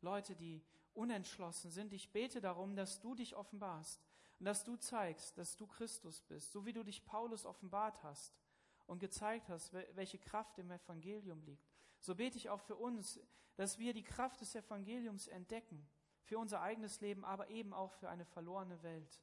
[0.01, 1.93] Leute, die unentschlossen sind.
[1.93, 4.01] Ich bete darum, dass du dich offenbarst,
[4.39, 8.33] und dass du zeigst, dass du Christus bist, so wie du dich Paulus offenbart hast
[8.87, 11.69] und gezeigt hast, welche Kraft im Evangelium liegt.
[11.99, 13.19] So bete ich auch für uns,
[13.55, 15.85] dass wir die Kraft des Evangeliums entdecken,
[16.23, 19.19] für unser eigenes Leben, aber eben auch für eine verlorene Welt,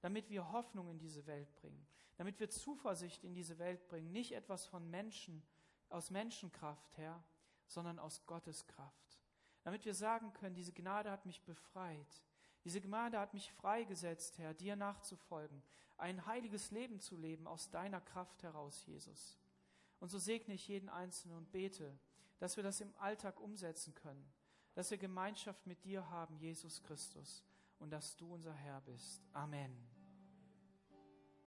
[0.00, 1.86] damit wir Hoffnung in diese Welt bringen,
[2.16, 5.42] damit wir Zuversicht in diese Welt bringen, nicht etwas von Menschen,
[5.90, 7.22] aus Menschenkraft her,
[7.66, 9.18] sondern aus Gottes Kraft.
[9.62, 12.22] Damit wir sagen können, diese Gnade hat mich befreit,
[12.64, 15.62] diese Gnade hat mich freigesetzt, Herr, dir nachzufolgen,
[15.96, 19.38] ein heiliges Leben zu leben aus deiner Kraft heraus, Jesus.
[19.98, 21.98] Und so segne ich jeden Einzelnen und bete,
[22.38, 24.32] dass wir das im Alltag umsetzen können,
[24.74, 27.44] dass wir Gemeinschaft mit dir haben, Jesus Christus,
[27.78, 29.22] und dass du unser Herr bist.
[29.32, 29.89] Amen.